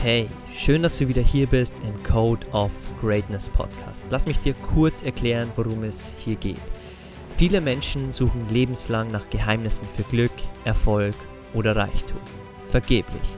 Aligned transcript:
Hey, 0.00 0.28
schön, 0.56 0.84
dass 0.84 0.98
du 0.98 1.08
wieder 1.08 1.22
hier 1.22 1.48
bist 1.48 1.80
im 1.80 2.02
Code 2.04 2.46
of 2.52 2.70
Greatness 3.00 3.50
Podcast. 3.50 4.06
Lass 4.10 4.28
mich 4.28 4.38
dir 4.38 4.54
kurz 4.54 5.02
erklären, 5.02 5.50
worum 5.56 5.82
es 5.82 6.14
hier 6.16 6.36
geht. 6.36 6.60
Viele 7.36 7.60
Menschen 7.60 8.12
suchen 8.12 8.48
lebenslang 8.48 9.10
nach 9.10 9.28
Geheimnissen 9.28 9.88
für 9.88 10.04
Glück, 10.04 10.30
Erfolg 10.64 11.16
oder 11.52 11.74
Reichtum. 11.74 12.20
Vergeblich. 12.68 13.36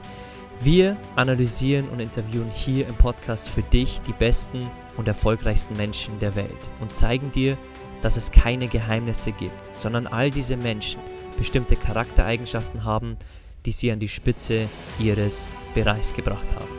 Wir 0.59 0.97
analysieren 1.15 1.89
und 1.89 1.99
interviewen 1.99 2.51
hier 2.53 2.87
im 2.87 2.93
Podcast 2.93 3.49
für 3.49 3.63
dich 3.63 3.99
die 4.01 4.13
besten 4.13 4.69
und 4.97 5.07
erfolgreichsten 5.07 5.75
Menschen 5.77 6.19
der 6.19 6.35
Welt 6.35 6.69
und 6.79 6.95
zeigen 6.95 7.31
dir, 7.31 7.57
dass 8.03 8.17
es 8.17 8.31
keine 8.31 8.67
Geheimnisse 8.67 9.31
gibt, 9.31 9.73
sondern 9.73 10.05
all 10.05 10.29
diese 10.29 10.57
Menschen 10.57 11.01
bestimmte 11.39 11.75
Charaktereigenschaften 11.75 12.83
haben, 12.83 13.17
die 13.65 13.71
sie 13.71 13.91
an 13.91 13.99
die 13.99 14.07
Spitze 14.07 14.67
ihres 14.99 15.49
Bereichs 15.73 16.13
gebracht 16.13 16.55
haben. 16.55 16.75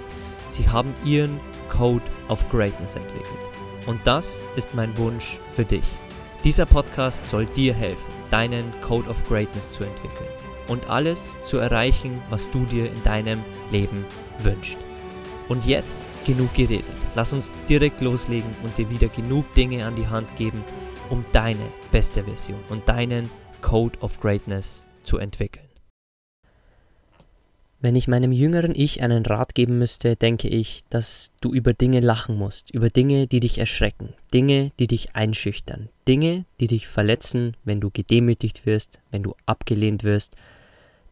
Sie 0.50 0.68
haben 0.68 0.94
ihren 1.04 1.40
Code 1.68 2.04
of 2.28 2.48
Greatness 2.50 2.96
entwickelt. 2.96 3.26
Und 3.86 4.00
das 4.04 4.42
ist 4.56 4.74
mein 4.74 4.96
Wunsch 4.98 5.38
für 5.52 5.64
dich. 5.64 5.84
Dieser 6.44 6.66
Podcast 6.66 7.24
soll 7.24 7.46
dir 7.46 7.74
helfen, 7.74 8.12
deinen 8.30 8.72
Code 8.80 9.08
of 9.08 9.22
Greatness 9.28 9.70
zu 9.70 9.84
entwickeln 9.84 10.28
und 10.68 10.88
alles 10.88 11.38
zu 11.42 11.58
erreichen, 11.58 12.20
was 12.30 12.50
du 12.50 12.64
dir 12.64 12.86
in 12.86 13.02
deinem 13.02 13.42
Leben 13.70 14.04
wünschst. 14.38 14.78
Und 15.48 15.66
jetzt 15.66 16.00
genug 16.24 16.54
geredet. 16.54 16.84
Lass 17.14 17.32
uns 17.32 17.52
direkt 17.68 18.00
loslegen 18.00 18.50
und 18.62 18.76
dir 18.78 18.88
wieder 18.88 19.08
genug 19.08 19.52
Dinge 19.54 19.84
an 19.84 19.96
die 19.96 20.06
Hand 20.06 20.34
geben, 20.36 20.64
um 21.10 21.24
deine 21.32 21.66
beste 21.90 22.24
Version 22.24 22.58
und 22.70 22.88
deinen 22.88 23.28
Code 23.60 23.98
of 24.00 24.18
Greatness 24.20 24.84
zu 25.02 25.18
entwickeln. 25.18 25.61
Wenn 27.82 27.96
ich 27.96 28.06
meinem 28.06 28.30
jüngeren 28.30 28.76
Ich 28.76 29.02
einen 29.02 29.26
Rat 29.26 29.56
geben 29.56 29.78
müsste, 29.78 30.14
denke 30.14 30.46
ich, 30.46 30.84
dass 30.88 31.32
du 31.40 31.52
über 31.52 31.74
Dinge 31.74 31.98
lachen 31.98 32.36
musst, 32.38 32.70
über 32.70 32.90
Dinge, 32.90 33.26
die 33.26 33.40
dich 33.40 33.58
erschrecken, 33.58 34.14
Dinge, 34.32 34.70
die 34.78 34.86
dich 34.86 35.16
einschüchtern, 35.16 35.88
Dinge, 36.06 36.44
die 36.60 36.68
dich 36.68 36.86
verletzen, 36.86 37.56
wenn 37.64 37.80
du 37.80 37.90
gedemütigt 37.90 38.66
wirst, 38.66 39.00
wenn 39.10 39.24
du 39.24 39.34
abgelehnt 39.46 40.04
wirst. 40.04 40.36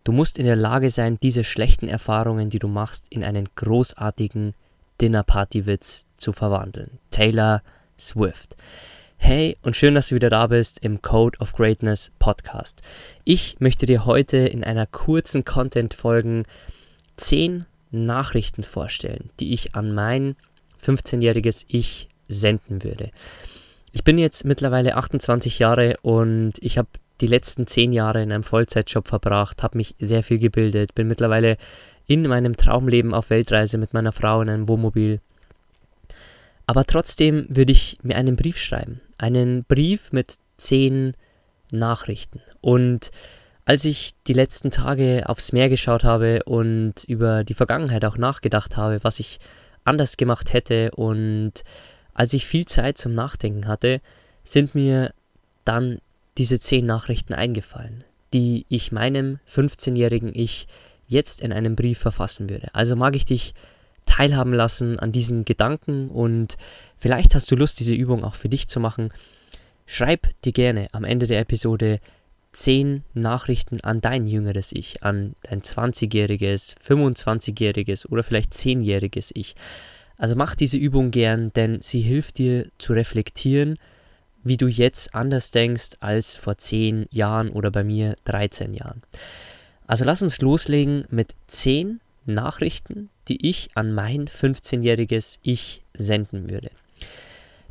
Du 0.04 0.12
musst 0.12 0.38
in 0.38 0.46
der 0.46 0.54
Lage 0.54 0.90
sein, 0.90 1.18
diese 1.20 1.42
schlechten 1.42 1.88
Erfahrungen, 1.88 2.50
die 2.50 2.60
du 2.60 2.68
machst, 2.68 3.06
in 3.10 3.24
einen 3.24 3.48
großartigen 3.56 4.54
Dinnerparty-Witz 5.00 6.06
zu 6.16 6.30
verwandeln. 6.30 7.00
Taylor 7.10 7.64
Swift. 7.98 8.54
Hey 9.22 9.58
und 9.62 9.76
schön, 9.76 9.94
dass 9.94 10.08
du 10.08 10.14
wieder 10.14 10.30
da 10.30 10.46
bist 10.46 10.78
im 10.82 11.02
Code 11.02 11.38
of 11.40 11.52
Greatness 11.52 12.10
Podcast. 12.18 12.80
Ich 13.24 13.60
möchte 13.60 13.84
dir 13.84 14.06
heute 14.06 14.38
in 14.38 14.64
einer 14.64 14.86
kurzen 14.86 15.44
Content-Folge 15.44 16.44
10 17.16 17.66
Nachrichten 17.90 18.62
vorstellen, 18.62 19.28
die 19.38 19.52
ich 19.52 19.74
an 19.74 19.92
mein 19.94 20.36
15-jähriges 20.82 21.66
Ich 21.68 22.08
senden 22.28 22.82
würde. 22.82 23.10
Ich 23.92 24.04
bin 24.04 24.16
jetzt 24.16 24.46
mittlerweile 24.46 24.96
28 24.96 25.58
Jahre 25.58 25.98
und 26.00 26.54
ich 26.62 26.78
habe 26.78 26.88
die 27.20 27.26
letzten 27.26 27.66
10 27.66 27.92
Jahre 27.92 28.22
in 28.22 28.32
einem 28.32 28.42
Vollzeitjob 28.42 29.06
verbracht, 29.06 29.62
habe 29.62 29.76
mich 29.76 29.94
sehr 30.00 30.22
viel 30.22 30.38
gebildet, 30.38 30.94
bin 30.94 31.08
mittlerweile 31.08 31.58
in 32.06 32.22
meinem 32.22 32.56
Traumleben 32.56 33.12
auf 33.12 33.28
Weltreise 33.28 33.76
mit 33.76 33.92
meiner 33.92 34.12
Frau 34.12 34.40
in 34.40 34.48
einem 34.48 34.66
Wohnmobil 34.66 35.20
aber 36.70 36.84
trotzdem 36.84 37.46
würde 37.48 37.72
ich 37.72 37.96
mir 38.04 38.14
einen 38.14 38.36
Brief 38.36 38.56
schreiben. 38.56 39.00
Einen 39.18 39.64
Brief 39.64 40.12
mit 40.12 40.36
zehn 40.56 41.14
Nachrichten. 41.72 42.40
Und 42.60 43.10
als 43.64 43.84
ich 43.84 44.14
die 44.28 44.34
letzten 44.34 44.70
Tage 44.70 45.24
aufs 45.26 45.50
Meer 45.50 45.68
geschaut 45.68 46.04
habe 46.04 46.44
und 46.44 47.02
über 47.08 47.42
die 47.42 47.54
Vergangenheit 47.54 48.04
auch 48.04 48.16
nachgedacht 48.16 48.76
habe, 48.76 49.02
was 49.02 49.18
ich 49.18 49.40
anders 49.82 50.16
gemacht 50.16 50.52
hätte 50.52 50.92
und 50.92 51.64
als 52.14 52.34
ich 52.34 52.46
viel 52.46 52.66
Zeit 52.66 52.98
zum 52.98 53.16
Nachdenken 53.16 53.66
hatte, 53.66 54.00
sind 54.44 54.76
mir 54.76 55.12
dann 55.64 55.98
diese 56.38 56.60
zehn 56.60 56.86
Nachrichten 56.86 57.34
eingefallen, 57.34 58.04
die 58.32 58.64
ich 58.68 58.92
meinem 58.92 59.40
15-jährigen 59.52 60.30
Ich 60.32 60.68
jetzt 61.08 61.40
in 61.40 61.52
einem 61.52 61.74
Brief 61.74 61.98
verfassen 61.98 62.48
würde. 62.48 62.68
Also 62.74 62.94
mag 62.94 63.16
ich 63.16 63.24
dich 63.24 63.54
teilhaben 64.06 64.52
lassen 64.52 64.98
an 64.98 65.12
diesen 65.12 65.44
Gedanken 65.44 66.08
und 66.08 66.56
vielleicht 66.96 67.34
hast 67.34 67.50
du 67.50 67.56
Lust, 67.56 67.80
diese 67.80 67.94
Übung 67.94 68.24
auch 68.24 68.34
für 68.34 68.48
dich 68.48 68.68
zu 68.68 68.80
machen. 68.80 69.12
Schreib 69.86 70.28
dir 70.44 70.52
gerne 70.52 70.88
am 70.92 71.04
Ende 71.04 71.26
der 71.26 71.40
Episode 71.40 72.00
10 72.52 73.04
Nachrichten 73.14 73.80
an 73.82 74.00
dein 74.00 74.26
jüngeres 74.26 74.72
Ich, 74.72 75.02
an 75.02 75.34
dein 75.42 75.62
20-jähriges, 75.62 76.76
25-jähriges 76.78 78.08
oder 78.08 78.22
vielleicht 78.22 78.52
10-jähriges 78.52 79.30
Ich. 79.34 79.54
Also 80.16 80.36
mach 80.36 80.54
diese 80.54 80.76
Übung 80.76 81.10
gern, 81.10 81.52
denn 81.54 81.80
sie 81.80 82.00
hilft 82.00 82.38
dir 82.38 82.68
zu 82.78 82.92
reflektieren, 82.92 83.76
wie 84.42 84.56
du 84.56 84.66
jetzt 84.66 85.14
anders 85.14 85.50
denkst 85.50 85.92
als 86.00 86.34
vor 86.34 86.58
10 86.58 87.06
Jahren 87.10 87.50
oder 87.50 87.70
bei 87.70 87.84
mir 87.84 88.16
13 88.24 88.74
Jahren. 88.74 89.02
Also 89.86 90.04
lass 90.04 90.22
uns 90.22 90.40
loslegen 90.40 91.04
mit 91.10 91.34
10 91.46 92.00
Nachrichten, 92.34 93.10
die 93.28 93.48
ich 93.48 93.70
an 93.74 93.92
mein 93.92 94.28
15-jähriges 94.28 95.38
Ich 95.42 95.82
senden 95.94 96.50
würde. 96.50 96.70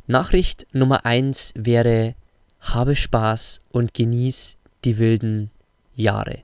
Nachricht 0.06 0.66
Nummer 0.72 1.04
1 1.04 1.54
wäre, 1.56 2.14
habe 2.60 2.96
Spaß 2.96 3.60
und 3.70 3.94
genieß 3.94 4.56
die 4.84 4.98
wilden 4.98 5.50
Jahre. 5.94 6.40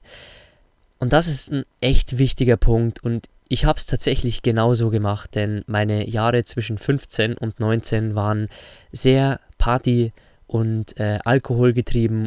Und 0.99 1.13
das 1.13 1.27
ist 1.27 1.51
ein 1.51 1.63
echt 1.81 2.17
wichtiger 2.17 2.57
Punkt 2.57 3.03
und 3.03 3.27
ich 3.49 3.65
habe 3.65 3.77
es 3.77 3.85
tatsächlich 3.85 4.41
genauso 4.41 4.89
gemacht, 4.89 5.35
denn 5.35 5.63
meine 5.67 6.07
Jahre 6.07 6.43
zwischen 6.43 6.77
15 6.77 7.37
und 7.37 7.59
19 7.59 8.15
waren 8.15 8.49
sehr 8.91 9.39
Party 9.57 10.11
und 10.47 10.97
äh, 10.99 11.19
Alkohol 11.23 11.73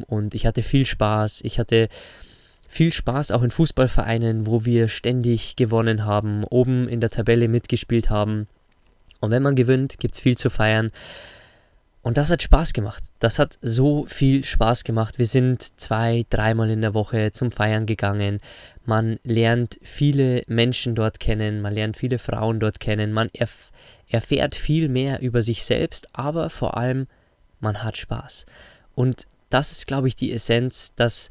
und 0.07 0.35
ich 0.35 0.47
hatte 0.47 0.63
viel 0.63 0.87
Spaß. 0.87 1.43
Ich 1.43 1.59
hatte 1.59 1.89
viel 2.71 2.93
Spaß 2.93 3.33
auch 3.33 3.43
in 3.43 3.51
Fußballvereinen, 3.51 4.47
wo 4.47 4.65
wir 4.65 4.87
ständig 4.87 5.57
gewonnen 5.57 6.05
haben, 6.05 6.45
oben 6.45 6.89
in 6.89 7.01
der 7.01 7.11
Tabelle 7.11 7.49
mitgespielt 7.49 8.11
haben. 8.11 8.47
Und 9.19 9.33
wenn 9.33 9.43
man 9.43 9.57
gewinnt, 9.57 9.99
gibt 9.99 10.15
es 10.15 10.21
viel 10.21 10.39
zu 10.39 10.51
feiern. 10.51 10.93
Und 12.03 12.17
das 12.17 12.31
hat 12.31 12.43
Spaß 12.45 12.73
gemacht. 12.73 13.03
Das 13.19 13.41
hat 13.41 13.59
so 13.61 14.07
viel 14.07 14.45
Spaß 14.45 14.85
gemacht. 14.85 15.19
Wir 15.19 15.27
sind 15.27 15.81
zwei, 15.81 16.25
dreimal 16.31 16.71
in 16.71 16.81
der 16.81 16.95
Woche 16.95 17.33
zum 17.33 17.51
Feiern 17.51 17.87
gegangen. 17.87 18.39
Man 18.85 19.19
lernt 19.25 19.81
viele 19.83 20.45
Menschen 20.47 20.95
dort 20.95 21.19
kennen, 21.19 21.61
man 21.63 21.75
lernt 21.75 21.97
viele 21.97 22.19
Frauen 22.19 22.61
dort 22.61 22.79
kennen, 22.79 23.13
man 23.13 23.31
erf 23.33 23.73
erfährt 24.07 24.55
viel 24.57 24.89
mehr 24.89 25.23
über 25.23 25.43
sich 25.43 25.65
selbst, 25.65 26.09
aber 26.13 26.51
vor 26.51 26.77
allem, 26.77 27.07
man 27.61 27.85
hat 27.85 27.97
Spaß. 27.97 28.47
Und 28.95 29.27
das 29.51 29.71
ist, 29.71 29.87
glaube 29.87 30.09
ich, 30.09 30.17
die 30.17 30.33
Essenz, 30.33 30.95
dass 30.95 31.31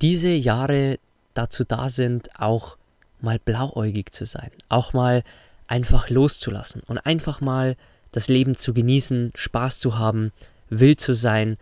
diese 0.00 0.28
Jahre 0.28 0.98
dazu 1.34 1.64
da 1.64 1.88
sind, 1.88 2.28
auch 2.38 2.76
mal 3.20 3.38
blauäugig 3.38 4.12
zu 4.12 4.26
sein, 4.26 4.50
auch 4.68 4.92
mal 4.92 5.22
einfach 5.66 6.08
loszulassen 6.08 6.82
und 6.86 6.98
einfach 6.98 7.40
mal 7.40 7.76
das 8.12 8.28
Leben 8.28 8.56
zu 8.56 8.72
genießen, 8.72 9.32
Spaß 9.34 9.78
zu 9.78 9.98
haben, 9.98 10.32
wild 10.70 11.00
zu 11.00 11.14
sein, 11.14 11.58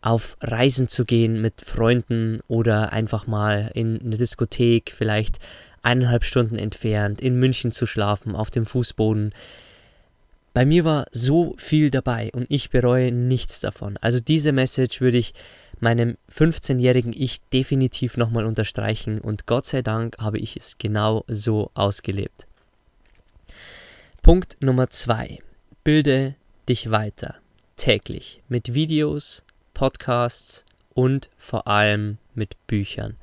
auf 0.00 0.36
Reisen 0.40 0.88
zu 0.88 1.04
gehen 1.04 1.40
mit 1.40 1.60
Freunden 1.60 2.40
oder 2.48 2.92
einfach 2.92 3.26
mal 3.26 3.70
in 3.74 4.00
eine 4.00 4.16
Diskothek, 4.16 4.92
vielleicht 4.96 5.38
eineinhalb 5.82 6.24
Stunden 6.24 6.56
entfernt, 6.56 7.20
in 7.20 7.38
München 7.38 7.72
zu 7.72 7.86
schlafen, 7.86 8.34
auf 8.34 8.50
dem 8.50 8.66
Fußboden. 8.66 9.32
Bei 10.54 10.64
mir 10.64 10.84
war 10.84 11.06
so 11.12 11.54
viel 11.58 11.90
dabei 11.90 12.30
und 12.32 12.46
ich 12.48 12.70
bereue 12.70 13.12
nichts 13.12 13.60
davon. 13.60 13.96
Also 14.00 14.20
diese 14.20 14.52
Message 14.52 15.00
würde 15.00 15.18
ich 15.18 15.34
meinem 15.80 16.16
15-jährigen 16.32 17.12
Ich 17.12 17.40
definitiv 17.52 18.16
nochmal 18.16 18.46
unterstreichen 18.46 19.20
und 19.20 19.46
Gott 19.46 19.66
sei 19.66 19.82
Dank 19.82 20.18
habe 20.18 20.38
ich 20.38 20.56
es 20.56 20.78
genau 20.78 21.24
so 21.28 21.70
ausgelebt. 21.74 22.46
Punkt 24.22 24.56
Nummer 24.60 24.90
2. 24.90 25.38
Bilde 25.84 26.34
dich 26.68 26.90
weiter. 26.90 27.36
Täglich. 27.76 28.42
Mit 28.48 28.74
Videos, 28.74 29.44
Podcasts 29.74 30.64
und 30.94 31.30
vor 31.38 31.68
allem 31.68 32.18
mit 32.34 32.56
Büchern. 32.66 33.16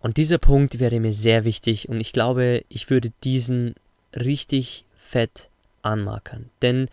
Und 0.00 0.16
dieser 0.16 0.38
Punkt 0.38 0.80
wäre 0.80 0.98
mir 0.98 1.12
sehr 1.12 1.44
wichtig 1.44 1.88
und 1.88 2.00
ich 2.00 2.12
glaube, 2.12 2.64
ich 2.70 2.88
würde 2.88 3.12
diesen 3.22 3.74
richtig 4.14 4.86
fett 4.94 5.50
anmarkern. 5.82 6.50
Denn 6.62 6.88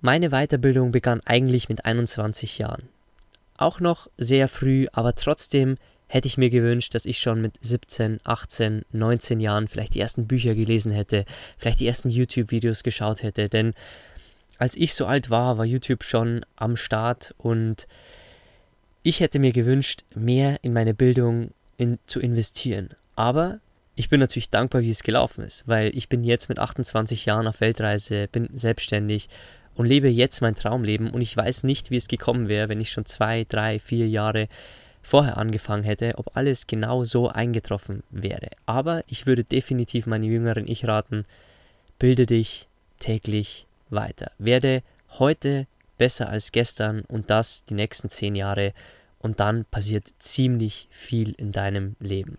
meine 0.00 0.30
Weiterbildung 0.30 0.92
begann 0.92 1.20
eigentlich 1.24 1.68
mit 1.68 1.84
21 1.84 2.58
Jahren 2.58 2.88
auch 3.58 3.80
noch 3.80 4.08
sehr 4.16 4.48
früh, 4.48 4.86
aber 4.92 5.14
trotzdem 5.14 5.76
hätte 6.08 6.28
ich 6.28 6.38
mir 6.38 6.50
gewünscht, 6.50 6.94
dass 6.94 7.06
ich 7.06 7.18
schon 7.18 7.40
mit 7.40 7.54
17, 7.60 8.20
18, 8.22 8.84
19 8.92 9.40
Jahren 9.40 9.68
vielleicht 9.68 9.94
die 9.94 10.00
ersten 10.00 10.26
Bücher 10.26 10.54
gelesen 10.54 10.92
hätte, 10.92 11.24
vielleicht 11.58 11.80
die 11.80 11.86
ersten 11.86 12.10
YouTube-Videos 12.10 12.82
geschaut 12.82 13.22
hätte, 13.22 13.48
denn 13.48 13.72
als 14.58 14.76
ich 14.76 14.94
so 14.94 15.06
alt 15.06 15.30
war, 15.30 15.58
war 15.58 15.64
YouTube 15.64 16.04
schon 16.04 16.44
am 16.54 16.76
Start 16.76 17.34
und 17.38 17.86
ich 19.02 19.20
hätte 19.20 19.38
mir 19.38 19.52
gewünscht, 19.52 20.04
mehr 20.14 20.58
in 20.62 20.72
meine 20.72 20.94
Bildung 20.94 21.50
in, 21.76 21.98
zu 22.06 22.20
investieren. 22.20 22.90
Aber 23.14 23.60
ich 23.96 24.10
bin 24.10 24.20
natürlich 24.20 24.50
dankbar, 24.50 24.82
wie 24.82 24.90
es 24.90 25.02
gelaufen 25.02 25.42
ist, 25.42 25.66
weil 25.66 25.96
ich 25.96 26.08
bin 26.10 26.22
jetzt 26.22 26.48
mit 26.50 26.58
28 26.58 27.24
Jahren 27.24 27.48
auf 27.48 27.62
Weltreise, 27.62 28.28
bin 28.28 28.50
selbstständig 28.52 29.28
und 29.74 29.86
lebe 29.86 30.08
jetzt 30.08 30.42
mein 30.42 30.54
Traumleben 30.54 31.10
und 31.10 31.22
ich 31.22 31.34
weiß 31.34 31.64
nicht, 31.64 31.90
wie 31.90 31.96
es 31.96 32.06
gekommen 32.06 32.48
wäre, 32.48 32.68
wenn 32.68 32.80
ich 32.80 32.90
schon 32.90 33.06
zwei, 33.06 33.44
drei, 33.48 33.78
vier 33.78 34.06
Jahre 34.06 34.48
vorher 35.00 35.38
angefangen 35.38 35.82
hätte, 35.82 36.18
ob 36.18 36.36
alles 36.36 36.66
genau 36.66 37.04
so 37.04 37.28
eingetroffen 37.28 38.02
wäre. 38.10 38.50
Aber 38.66 39.02
ich 39.06 39.26
würde 39.26 39.44
definitiv 39.44 40.06
meinen 40.06 40.24
jüngeren 40.24 40.68
Ich 40.68 40.86
raten, 40.86 41.24
bilde 41.98 42.26
dich 42.26 42.68
täglich 42.98 43.66
weiter. 43.88 44.30
Werde 44.38 44.82
heute 45.18 45.66
besser 45.96 46.28
als 46.28 46.52
gestern 46.52 47.00
und 47.02 47.30
das 47.30 47.64
die 47.64 47.74
nächsten 47.74 48.10
zehn 48.10 48.34
Jahre 48.34 48.74
und 49.20 49.40
dann 49.40 49.64
passiert 49.64 50.12
ziemlich 50.18 50.88
viel 50.90 51.32
in 51.38 51.52
deinem 51.52 51.96
Leben. 51.98 52.36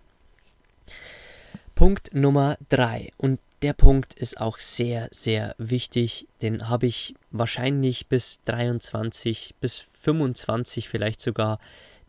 Punkt 1.78 2.12
Nummer 2.12 2.58
drei 2.70 3.12
und 3.18 3.38
der 3.62 3.72
Punkt 3.72 4.14
ist 4.14 4.40
auch 4.40 4.58
sehr, 4.58 5.06
sehr 5.12 5.54
wichtig. 5.58 6.26
Den 6.42 6.68
habe 6.68 6.86
ich 6.88 7.14
wahrscheinlich 7.30 8.08
bis 8.08 8.42
23, 8.46 9.54
bis 9.60 9.84
25 10.00 10.88
vielleicht 10.88 11.20
sogar 11.20 11.60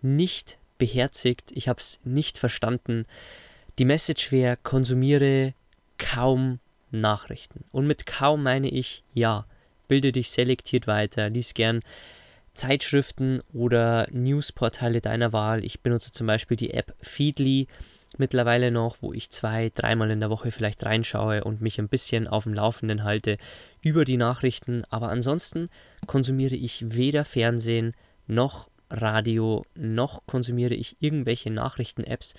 nicht 0.01 0.57
beherzigt. 0.79 1.51
Ich 1.53 1.69
habe 1.69 1.79
es 1.79 1.99
nicht 2.03 2.39
verstanden. 2.39 3.05
Die 3.77 3.85
Message 3.85 4.31
wäre, 4.31 4.57
konsumiere 4.57 5.53
kaum 5.99 6.57
Nachrichten. 6.89 7.63
Und 7.71 7.85
mit 7.85 8.07
kaum 8.07 8.41
meine 8.41 8.69
ich, 8.69 9.03
ja, 9.13 9.45
bilde 9.87 10.11
dich 10.11 10.31
selektiert 10.31 10.87
weiter, 10.87 11.29
lies 11.29 11.53
gern 11.53 11.81
Zeitschriften 12.55 13.43
oder 13.53 14.07
Newsportale 14.09 14.99
deiner 14.99 15.31
Wahl. 15.31 15.63
Ich 15.63 15.81
benutze 15.81 16.11
zum 16.11 16.25
Beispiel 16.25 16.57
die 16.57 16.73
App 16.73 16.95
Feedly 17.01 17.67
mittlerweile 18.17 18.71
noch, 18.71 18.97
wo 19.01 19.13
ich 19.13 19.29
zwei, 19.29 19.71
dreimal 19.73 20.11
in 20.11 20.19
der 20.19 20.29
Woche 20.29 20.51
vielleicht 20.51 20.83
reinschaue 20.83 21.43
und 21.43 21.61
mich 21.61 21.79
ein 21.79 21.89
bisschen 21.89 22.27
auf 22.27 22.43
dem 22.43 22.53
Laufenden 22.53 23.03
halte 23.03 23.37
über 23.81 24.05
die 24.05 24.17
Nachrichten. 24.17 24.83
Aber 24.89 25.09
ansonsten 25.09 25.69
konsumiere 26.07 26.55
ich 26.55 26.85
weder 26.89 27.25
Fernsehen 27.25 27.93
noch 28.27 28.69
Radio, 28.89 29.65
noch 29.75 30.25
konsumiere 30.25 30.73
ich 30.73 30.97
irgendwelche 30.99 31.51
Nachrichten-Apps, 31.51 32.33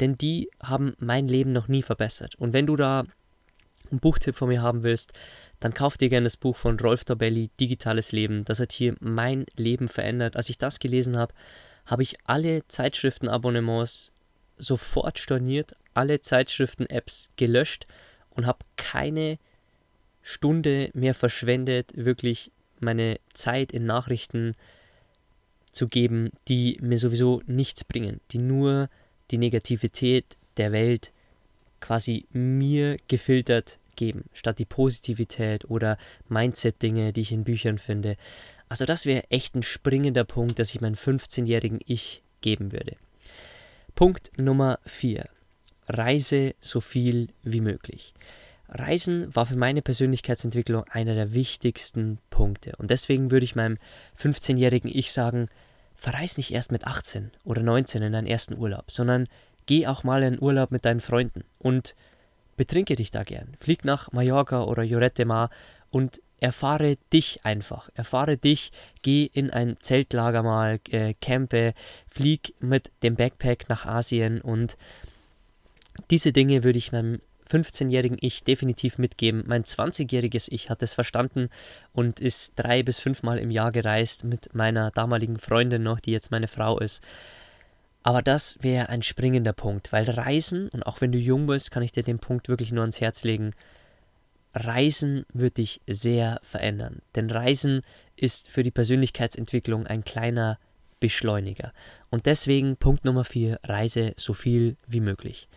denn 0.00 0.18
die 0.18 0.50
haben 0.62 0.94
mein 0.98 1.26
Leben 1.26 1.52
noch 1.52 1.68
nie 1.68 1.82
verbessert. 1.82 2.34
Und 2.34 2.52
wenn 2.52 2.66
du 2.66 2.76
da 2.76 3.04
einen 3.90 4.00
Buchtipp 4.00 4.34
von 4.34 4.48
mir 4.48 4.62
haben 4.62 4.82
willst, 4.82 5.12
dann 5.60 5.72
kauf 5.72 5.96
dir 5.96 6.08
gerne 6.08 6.24
das 6.24 6.36
Buch 6.36 6.56
von 6.56 6.78
Rolf 6.78 7.04
Dobelli, 7.04 7.50
Digitales 7.58 8.12
Leben. 8.12 8.44
Das 8.44 8.60
hat 8.60 8.72
hier 8.72 8.94
mein 9.00 9.46
Leben 9.56 9.88
verändert. 9.88 10.36
Als 10.36 10.50
ich 10.50 10.58
das 10.58 10.80
gelesen 10.80 11.16
habe, 11.16 11.32
habe 11.86 12.02
ich 12.02 12.16
alle 12.24 12.66
Zeitschriftenabonnements 12.68 14.12
sofort 14.56 15.18
storniert, 15.18 15.74
alle 15.94 16.20
Zeitschriften-Apps 16.20 17.30
gelöscht 17.36 17.86
und 18.30 18.46
habe 18.46 18.58
keine 18.76 19.38
Stunde 20.22 20.90
mehr 20.92 21.14
verschwendet, 21.14 21.92
wirklich 21.94 22.50
meine 22.80 23.18
Zeit 23.32 23.72
in 23.72 23.86
Nachrichten 23.86 24.54
zu 25.72 25.88
geben, 25.88 26.30
die 26.48 26.78
mir 26.80 26.98
sowieso 26.98 27.42
nichts 27.46 27.84
bringen, 27.84 28.20
die 28.30 28.38
nur 28.38 28.88
die 29.30 29.38
Negativität 29.38 30.24
der 30.56 30.72
Welt 30.72 31.12
quasi 31.80 32.26
mir 32.32 32.96
gefiltert 33.08 33.78
geben, 33.94 34.24
statt 34.32 34.58
die 34.58 34.64
Positivität 34.64 35.68
oder 35.70 35.98
Mindset-Dinge, 36.28 37.12
die 37.12 37.22
ich 37.22 37.32
in 37.32 37.44
Büchern 37.44 37.78
finde. 37.78 38.16
Also 38.68 38.84
das 38.84 39.06
wäre 39.06 39.30
echt 39.30 39.54
ein 39.54 39.62
springender 39.62 40.24
Punkt, 40.24 40.58
dass 40.58 40.74
ich 40.74 40.80
meinem 40.80 40.94
15-jährigen 40.94 41.80
Ich 41.86 42.22
geben 42.40 42.72
würde. 42.72 42.96
Punkt 43.96 44.30
Nummer 44.36 44.78
4. 44.84 45.26
Reise 45.88 46.54
so 46.60 46.82
viel 46.82 47.28
wie 47.44 47.62
möglich. 47.62 48.12
Reisen 48.68 49.34
war 49.34 49.46
für 49.46 49.56
meine 49.56 49.80
Persönlichkeitsentwicklung 49.80 50.84
einer 50.90 51.14
der 51.14 51.32
wichtigsten 51.32 52.18
Punkte. 52.28 52.74
Und 52.76 52.90
deswegen 52.90 53.30
würde 53.30 53.44
ich 53.44 53.56
meinem 53.56 53.78
15-jährigen 54.20 54.90
Ich 54.92 55.12
sagen, 55.12 55.48
verreis 55.94 56.36
nicht 56.36 56.52
erst 56.52 56.72
mit 56.72 56.86
18 56.86 57.30
oder 57.42 57.62
19 57.62 58.02
in 58.02 58.12
deinen 58.12 58.26
ersten 58.26 58.58
Urlaub, 58.58 58.90
sondern 58.90 59.28
geh 59.64 59.86
auch 59.86 60.04
mal 60.04 60.22
in 60.24 60.42
Urlaub 60.42 60.72
mit 60.72 60.84
deinen 60.84 61.00
Freunden 61.00 61.44
und 61.58 61.96
betrinke 62.58 62.96
dich 62.96 63.10
da 63.10 63.22
gern. 63.24 63.56
Flieg 63.60 63.86
nach 63.86 64.12
Mallorca 64.12 64.64
oder 64.64 64.84
Lloret 64.84 65.24
Mar 65.24 65.48
und 65.88 66.20
erfahre 66.40 66.96
dich 67.12 67.40
einfach. 67.44 67.88
Erfahre 67.94 68.36
dich, 68.36 68.72
geh 69.02 69.30
in 69.32 69.50
ein 69.50 69.76
Zeltlager 69.80 70.42
mal, 70.42 70.80
äh, 70.90 71.14
campe, 71.20 71.74
flieg 72.06 72.54
mit 72.60 72.90
dem 73.02 73.16
Backpack 73.16 73.68
nach 73.68 73.86
Asien 73.86 74.40
und 74.40 74.76
diese 76.10 76.32
Dinge 76.32 76.62
würde 76.62 76.78
ich 76.78 76.92
meinem 76.92 77.20
15-jährigen 77.48 78.18
Ich 78.20 78.44
definitiv 78.44 78.98
mitgeben. 78.98 79.44
Mein 79.46 79.64
20-jähriges 79.64 80.48
Ich 80.50 80.68
hat 80.68 80.82
es 80.82 80.94
verstanden 80.94 81.48
und 81.92 82.20
ist 82.20 82.54
drei 82.56 82.82
bis 82.82 82.98
fünfmal 82.98 83.38
im 83.38 83.50
Jahr 83.50 83.72
gereist 83.72 84.24
mit 84.24 84.54
meiner 84.54 84.90
damaligen 84.90 85.38
Freundin 85.38 85.82
noch, 85.82 86.00
die 86.00 86.10
jetzt 86.10 86.30
meine 86.30 86.48
Frau 86.48 86.78
ist. 86.78 87.02
Aber 88.02 88.22
das 88.22 88.58
wäre 88.62 88.88
ein 88.88 89.02
springender 89.02 89.52
Punkt, 89.52 89.92
weil 89.92 90.08
Reisen, 90.08 90.68
und 90.68 90.84
auch 90.84 91.00
wenn 91.00 91.12
du 91.12 91.18
jung 91.18 91.46
bist, 91.46 91.70
kann 91.70 91.82
ich 91.82 91.92
dir 91.92 92.02
den 92.02 92.18
Punkt 92.18 92.48
wirklich 92.48 92.72
nur 92.72 92.82
ans 92.82 93.00
Herz 93.00 93.24
legen, 93.24 93.52
Reisen 94.56 95.26
wird 95.32 95.58
dich 95.58 95.82
sehr 95.86 96.40
verändern. 96.42 97.02
Denn 97.14 97.30
Reisen 97.30 97.82
ist 98.16 98.48
für 98.48 98.62
die 98.62 98.70
Persönlichkeitsentwicklung 98.70 99.86
ein 99.86 100.02
kleiner 100.02 100.58
Beschleuniger. 100.98 101.72
Und 102.08 102.24
deswegen 102.24 102.76
Punkt 102.76 103.04
Nummer 103.04 103.24
4, 103.24 103.58
reise 103.64 104.14
so 104.16 104.32
viel 104.32 104.76
wie 104.86 105.00
möglich. 105.00 105.48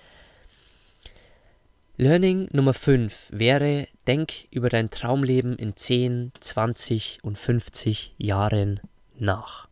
Learning 1.96 2.50
Nummer 2.51 2.74
5 2.74 3.28
wäre, 3.31 3.88
denk 4.06 4.34
über 4.51 4.68
dein 4.68 4.90
Traumleben 4.90 5.57
in 5.57 5.78
10, 5.78 6.34
20 6.40 7.19
und 7.24 7.38
50 7.38 8.16
Jahren 8.18 8.81
nach. 9.18 9.69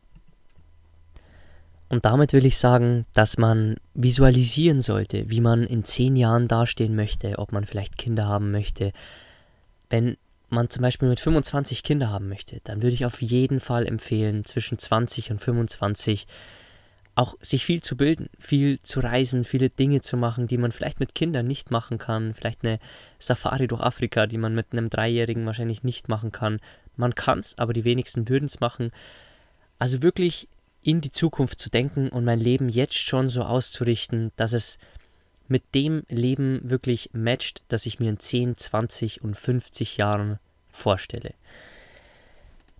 Und 1.89 2.05
damit 2.05 2.33
will 2.33 2.45
ich 2.45 2.57
sagen, 2.57 3.05
dass 3.13 3.37
man 3.37 3.77
visualisieren 3.93 4.81
sollte, 4.81 5.29
wie 5.29 5.41
man 5.41 5.63
in 5.63 5.85
10 5.85 6.15
Jahren 6.15 6.47
dastehen 6.47 6.95
möchte, 6.95 7.39
ob 7.39 7.51
man 7.51 7.65
vielleicht 7.65 7.97
Kinder 7.97 8.27
haben 8.27 8.51
möchte. 8.51 8.91
Wenn 9.89 10.17
man 10.49 10.69
zum 10.69 10.81
Beispiel 10.81 11.07
mit 11.07 11.19
25 11.19 11.83
Kinder 11.83 12.09
haben 12.09 12.29
möchte, 12.29 12.59
dann 12.63 12.81
würde 12.81 12.93
ich 12.93 13.05
auf 13.05 13.21
jeden 13.21 13.59
Fall 13.59 13.85
empfehlen, 13.85 14.43
zwischen 14.45 14.77
20 14.77 15.31
und 15.31 15.41
25 15.41 16.27
auch 17.15 17.35
sich 17.41 17.65
viel 17.65 17.81
zu 17.81 17.97
bilden, 17.97 18.29
viel 18.37 18.79
zu 18.83 18.99
reisen, 18.99 19.43
viele 19.43 19.69
Dinge 19.69 20.01
zu 20.01 20.17
machen, 20.17 20.45
die 20.45 20.57
man 20.57 20.71
vielleicht 20.71 20.99
mit 20.99 21.15
Kindern 21.15 21.47
nicht 21.47 21.71
machen 21.71 21.97
kann. 21.97 22.35
Vielleicht 22.35 22.63
eine 22.63 22.79
Safari 23.17 23.67
durch 23.67 23.81
Afrika, 23.81 24.27
die 24.27 24.37
man 24.37 24.53
mit 24.53 24.67
einem 24.71 24.91
Dreijährigen 24.91 25.45
wahrscheinlich 25.45 25.83
nicht 25.83 26.09
machen 26.09 26.31
kann. 26.31 26.59
Man 26.95 27.15
kann 27.15 27.39
es, 27.39 27.57
aber 27.57 27.73
die 27.73 27.85
wenigsten 27.85 28.29
würden 28.29 28.45
es 28.45 28.59
machen. 28.59 28.91
Also 29.79 30.03
wirklich 30.03 30.47
in 30.87 31.01
die 31.01 31.11
Zukunft 31.11 31.59
zu 31.59 31.69
denken 31.69 32.07
und 32.07 32.23
mein 32.23 32.39
Leben 32.39 32.69
jetzt 32.69 32.97
schon 32.97 33.27
so 33.27 33.43
auszurichten, 33.43 34.31
dass 34.37 34.53
es 34.53 34.79
mit 35.49 35.75
dem 35.75 36.03
Leben 36.07 36.61
wirklich 36.63 37.09
matcht, 37.11 37.61
das 37.67 37.85
ich 37.85 37.99
mir 37.99 38.09
in 38.09 38.21
10, 38.21 38.55
20 38.55 39.21
und 39.21 39.35
50 39.35 39.97
Jahren 39.97 40.39
vorstelle. 40.69 41.33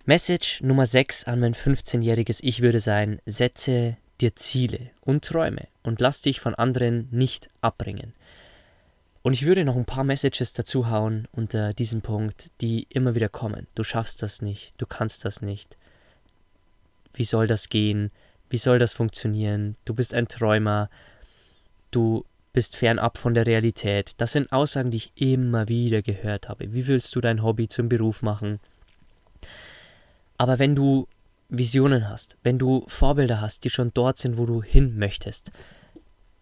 Message 0.06 0.62
Nummer 0.62 0.86
6 0.86 1.24
an 1.24 1.40
mein 1.40 1.54
15-jähriges 1.54 2.38
Ich 2.40 2.62
würde 2.62 2.80
sein, 2.80 3.20
setze 3.26 3.98
dir 4.22 4.34
Ziele 4.34 4.88
und 5.02 5.26
Träume 5.26 5.68
und 5.82 6.00
lass 6.00 6.22
dich 6.22 6.40
von 6.40 6.54
anderen 6.54 7.08
nicht 7.10 7.50
abbringen. 7.60 8.14
Und 9.20 9.34
ich 9.34 9.44
würde 9.44 9.66
noch 9.66 9.76
ein 9.76 9.84
paar 9.84 10.04
Messages 10.04 10.54
dazu 10.54 10.88
hauen 10.88 11.28
unter 11.32 11.74
diesem 11.74 12.00
Punkt, 12.00 12.52
die 12.62 12.86
immer 12.88 13.14
wieder 13.14 13.28
kommen. 13.28 13.66
Du 13.74 13.84
schaffst 13.84 14.22
das 14.22 14.40
nicht, 14.40 14.72
du 14.78 14.86
kannst 14.86 15.26
das 15.26 15.42
nicht. 15.42 15.76
Wie 17.14 17.24
soll 17.24 17.46
das 17.46 17.68
gehen? 17.68 18.10
Wie 18.50 18.58
soll 18.58 18.78
das 18.78 18.92
funktionieren? 18.92 19.76
Du 19.84 19.94
bist 19.94 20.14
ein 20.14 20.28
Träumer. 20.28 20.90
Du 21.90 22.24
bist 22.52 22.76
fernab 22.76 23.18
von 23.18 23.34
der 23.34 23.46
Realität. 23.46 24.14
Das 24.18 24.32
sind 24.32 24.52
Aussagen, 24.52 24.90
die 24.90 24.96
ich 24.98 25.12
immer 25.14 25.68
wieder 25.68 26.02
gehört 26.02 26.48
habe. 26.48 26.72
Wie 26.72 26.86
willst 26.86 27.14
du 27.14 27.20
dein 27.20 27.42
Hobby 27.42 27.68
zum 27.68 27.88
Beruf 27.88 28.22
machen? 28.22 28.60
Aber 30.36 30.58
wenn 30.58 30.74
du 30.74 31.08
Visionen 31.48 32.08
hast, 32.08 32.36
wenn 32.42 32.58
du 32.58 32.84
Vorbilder 32.88 33.40
hast, 33.40 33.64
die 33.64 33.70
schon 33.70 33.92
dort 33.94 34.18
sind, 34.18 34.38
wo 34.38 34.46
du 34.46 34.62
hin 34.62 34.98
möchtest, 34.98 35.50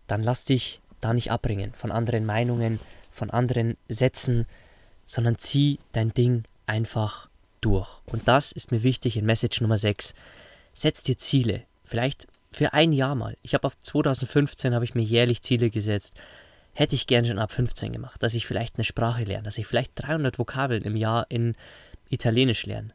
dann 0.06 0.22
lass 0.22 0.44
dich 0.44 0.80
da 1.00 1.12
nicht 1.12 1.30
abbringen 1.30 1.72
von 1.74 1.92
anderen 1.92 2.24
Meinungen, 2.26 2.80
von 3.10 3.30
anderen 3.30 3.76
Sätzen, 3.88 4.46
sondern 5.06 5.38
zieh 5.38 5.78
dein 5.92 6.12
Ding 6.12 6.44
einfach 6.66 7.28
durch. 7.60 8.00
Und 8.06 8.28
das 8.28 8.52
ist 8.52 8.72
mir 8.72 8.82
wichtig 8.82 9.16
in 9.16 9.24
Message 9.24 9.60
Nummer 9.60 9.78
6. 9.78 10.14
Setz 10.76 11.02
dir 11.02 11.16
Ziele, 11.16 11.62
vielleicht 11.86 12.26
für 12.52 12.74
ein 12.74 12.92
Jahr 12.92 13.14
mal. 13.14 13.38
Ich 13.40 13.54
habe 13.54 13.66
auf 13.66 13.80
2015 13.80 14.74
habe 14.74 14.84
ich 14.84 14.94
mir 14.94 15.00
jährlich 15.00 15.40
Ziele 15.40 15.70
gesetzt. 15.70 16.18
Hätte 16.74 16.94
ich 16.94 17.06
gern 17.06 17.24
schon 17.24 17.38
ab 17.38 17.50
15 17.50 17.94
gemacht, 17.94 18.22
dass 18.22 18.34
ich 18.34 18.46
vielleicht 18.46 18.76
eine 18.76 18.84
Sprache 18.84 19.24
lerne, 19.24 19.44
dass 19.44 19.56
ich 19.56 19.66
vielleicht 19.66 19.92
300 19.94 20.38
Vokabeln 20.38 20.82
im 20.82 20.94
Jahr 20.94 21.24
in 21.30 21.56
Italienisch 22.10 22.66
lerne. 22.66 22.90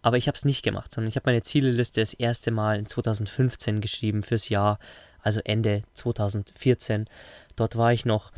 Aber 0.00 0.16
ich 0.16 0.28
habe 0.28 0.36
es 0.36 0.44
nicht 0.44 0.62
gemacht, 0.62 0.94
sondern 0.94 1.08
ich 1.08 1.16
habe 1.16 1.28
meine 1.28 1.42
Zieleliste 1.42 2.02
das 2.02 2.14
erste 2.14 2.52
Mal 2.52 2.78
in 2.78 2.86
2015 2.86 3.80
geschrieben 3.80 4.22
fürs 4.22 4.48
Jahr, 4.48 4.78
also 5.20 5.40
Ende 5.42 5.82
2014. 5.94 7.08
Dort 7.56 7.74
war 7.74 7.92
ich 7.92 8.06
noch 8.06 8.30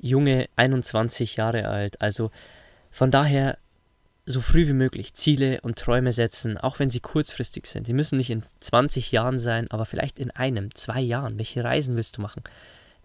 junge 0.00 0.48
21 0.56 1.36
Jahre 1.36 1.68
alt. 1.68 2.00
Also 2.00 2.32
von 2.90 3.12
daher 3.12 3.56
so 4.26 4.40
früh 4.40 4.66
wie 4.66 4.72
möglich 4.72 5.14
Ziele 5.14 5.60
und 5.60 5.78
Träume 5.78 6.12
setzen, 6.12 6.58
auch 6.58 6.80
wenn 6.80 6.90
sie 6.90 6.98
kurzfristig 6.98 7.66
sind. 7.66 7.86
Die 7.86 7.92
müssen 7.92 8.18
nicht 8.18 8.30
in 8.30 8.42
20 8.58 9.12
Jahren 9.12 9.38
sein, 9.38 9.70
aber 9.70 9.86
vielleicht 9.86 10.18
in 10.18 10.32
einem, 10.32 10.74
zwei 10.74 11.00
Jahren. 11.00 11.38
Welche 11.38 11.62
Reisen 11.62 11.96
willst 11.96 12.16
du 12.16 12.22
machen? 12.22 12.42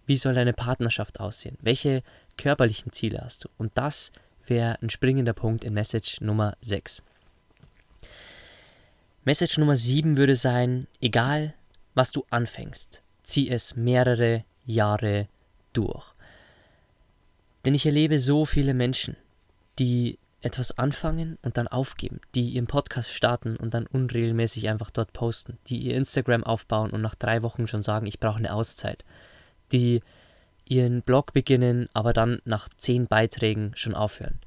Wie 0.04 0.16
soll 0.16 0.34
deine 0.34 0.52
Partnerschaft 0.52 1.20
aussehen? 1.20 1.56
Welche 1.60 2.02
körperlichen 2.36 2.90
Ziele 2.90 3.20
hast 3.22 3.44
du? 3.44 3.48
Und 3.56 3.70
das 3.76 4.10
wäre 4.46 4.82
ein 4.82 4.90
springender 4.90 5.32
Punkt 5.32 5.62
in 5.62 5.74
Message 5.74 6.20
Nummer 6.20 6.56
6. 6.60 7.04
Message 9.24 9.58
Nummer 9.58 9.76
7 9.76 10.16
würde 10.16 10.34
sein, 10.34 10.88
egal 11.00 11.54
was 11.94 12.10
du 12.10 12.26
anfängst, 12.30 13.02
zieh 13.22 13.48
es 13.48 13.76
mehrere 13.76 14.44
Jahre 14.66 15.28
durch. 15.72 16.12
Denn 17.64 17.74
ich 17.74 17.86
erlebe 17.86 18.18
so 18.18 18.44
viele 18.44 18.74
Menschen, 18.74 19.16
die 19.78 20.18
etwas 20.42 20.76
anfangen 20.76 21.38
und 21.42 21.56
dann 21.56 21.68
aufgeben, 21.68 22.20
die 22.34 22.50
ihren 22.50 22.66
Podcast 22.66 23.10
starten 23.10 23.56
und 23.56 23.74
dann 23.74 23.86
unregelmäßig 23.86 24.68
einfach 24.68 24.90
dort 24.90 25.12
posten, 25.12 25.58
die 25.68 25.78
ihr 25.78 25.96
Instagram 25.96 26.44
aufbauen 26.44 26.90
und 26.90 27.00
nach 27.00 27.14
drei 27.14 27.42
Wochen 27.42 27.66
schon 27.66 27.82
sagen, 27.82 28.06
ich 28.06 28.18
brauche 28.18 28.38
eine 28.38 28.52
Auszeit, 28.52 29.04
die 29.70 30.02
ihren 30.64 31.02
Blog 31.02 31.32
beginnen, 31.32 31.88
aber 31.94 32.12
dann 32.12 32.40
nach 32.44 32.68
zehn 32.76 33.06
Beiträgen 33.06 33.72
schon 33.74 33.94
aufhören. 33.94 34.40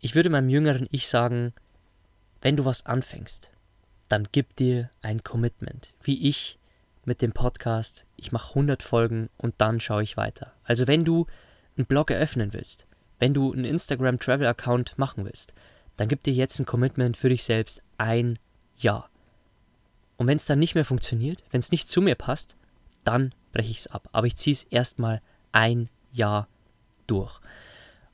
Ich 0.00 0.14
würde 0.14 0.30
meinem 0.30 0.48
jüngeren 0.48 0.88
Ich 0.90 1.08
sagen, 1.08 1.52
wenn 2.40 2.56
du 2.56 2.64
was 2.64 2.86
anfängst, 2.86 3.50
dann 4.08 4.28
gib 4.32 4.56
dir 4.56 4.90
ein 5.02 5.22
Commitment, 5.22 5.94
wie 6.02 6.28
ich 6.28 6.58
mit 7.04 7.22
dem 7.22 7.32
Podcast. 7.32 8.04
Ich 8.16 8.32
mache 8.32 8.50
100 8.50 8.82
Folgen 8.82 9.28
und 9.36 9.54
dann 9.58 9.80
schaue 9.80 10.02
ich 10.02 10.16
weiter. 10.16 10.52
Also 10.64 10.86
wenn 10.86 11.04
du 11.04 11.26
einen 11.76 11.86
Blog 11.86 12.10
eröffnen 12.10 12.52
willst, 12.52 12.86
wenn 13.18 13.34
du 13.34 13.52
einen 13.52 13.64
Instagram 13.64 14.18
Travel 14.18 14.46
Account 14.46 14.98
machen 14.98 15.24
willst, 15.24 15.54
dann 15.96 16.08
gib 16.08 16.22
dir 16.22 16.34
jetzt 16.34 16.58
ein 16.58 16.66
Commitment 16.66 17.16
für 17.16 17.28
dich 17.28 17.44
selbst 17.44 17.82
ein 17.98 18.38
Jahr. 18.76 19.08
Und 20.16 20.26
wenn 20.26 20.36
es 20.36 20.46
dann 20.46 20.58
nicht 20.58 20.74
mehr 20.74 20.84
funktioniert, 20.84 21.42
wenn 21.50 21.60
es 21.60 21.72
nicht 21.72 21.88
zu 21.88 22.00
mir 22.00 22.14
passt, 22.14 22.56
dann 23.04 23.32
breche 23.52 23.70
ich 23.70 23.78
es 23.78 23.86
ab. 23.86 24.08
Aber 24.12 24.26
ich 24.26 24.36
ziehe 24.36 24.54
es 24.54 24.64
erstmal 24.64 25.20
ein 25.52 25.88
Jahr 26.12 26.48
durch. 27.06 27.40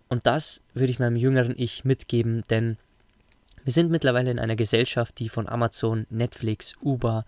Und 0.08 0.26
das 0.26 0.62
würde 0.74 0.90
ich 0.90 0.98
meinem 0.98 1.16
jüngeren 1.16 1.54
Ich 1.56 1.84
mitgeben, 1.84 2.42
denn 2.50 2.76
wir 3.64 3.72
sind 3.72 3.90
mittlerweile 3.90 4.30
in 4.30 4.38
einer 4.38 4.56
Gesellschaft, 4.56 5.18
die 5.18 5.28
von 5.28 5.48
Amazon, 5.48 6.06
Netflix, 6.10 6.76
Uber 6.82 7.24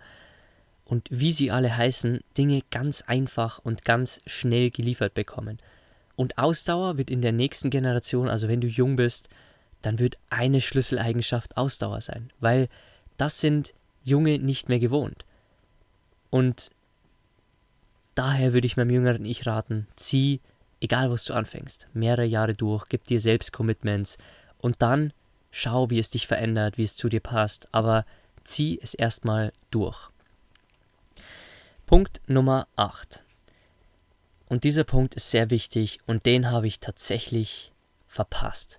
und 0.84 1.08
wie 1.10 1.32
sie 1.32 1.50
alle 1.50 1.76
heißen, 1.76 2.20
Dinge 2.36 2.62
ganz 2.70 3.02
einfach 3.02 3.58
und 3.58 3.84
ganz 3.84 4.20
schnell 4.26 4.70
geliefert 4.70 5.14
bekommen. 5.14 5.58
Und 6.16 6.38
Ausdauer 6.38 6.96
wird 6.98 7.10
in 7.10 7.22
der 7.22 7.32
nächsten 7.32 7.70
Generation, 7.70 8.28
also 8.28 8.48
wenn 8.48 8.60
du 8.60 8.68
jung 8.68 8.96
bist, 8.96 9.28
dann 9.82 9.98
wird 9.98 10.18
eine 10.30 10.60
Schlüsseleigenschaft 10.60 11.56
Ausdauer 11.56 12.00
sein, 12.00 12.32
weil 12.40 12.68
das 13.16 13.40
sind 13.40 13.74
Junge 14.02 14.38
nicht 14.38 14.68
mehr 14.68 14.78
gewohnt. 14.78 15.24
Und 16.30 16.70
daher 18.14 18.52
würde 18.52 18.66
ich 18.66 18.76
meinem 18.76 18.90
jüngeren 18.90 19.24
Ich 19.24 19.46
raten, 19.46 19.86
zieh, 19.96 20.40
egal 20.80 21.10
was 21.10 21.24
du 21.24 21.34
anfängst, 21.34 21.88
mehrere 21.92 22.24
Jahre 22.24 22.54
durch, 22.54 22.88
gib 22.88 23.04
dir 23.04 23.20
selbst 23.20 23.52
Commitments 23.52 24.18
und 24.58 24.82
dann 24.82 25.12
schau, 25.50 25.90
wie 25.90 25.98
es 25.98 26.10
dich 26.10 26.26
verändert, 26.26 26.78
wie 26.78 26.82
es 26.82 26.96
zu 26.96 27.08
dir 27.08 27.20
passt, 27.20 27.68
aber 27.72 28.04
zieh 28.44 28.78
es 28.82 28.94
erstmal 28.94 29.52
durch. 29.70 30.10
Punkt 31.86 32.20
Nummer 32.26 32.66
8. 32.76 33.23
Und 34.54 34.62
dieser 34.62 34.84
Punkt 34.84 35.16
ist 35.16 35.32
sehr 35.32 35.50
wichtig 35.50 35.98
und 36.06 36.26
den 36.26 36.52
habe 36.52 36.68
ich 36.68 36.78
tatsächlich 36.78 37.72
verpasst. 38.06 38.78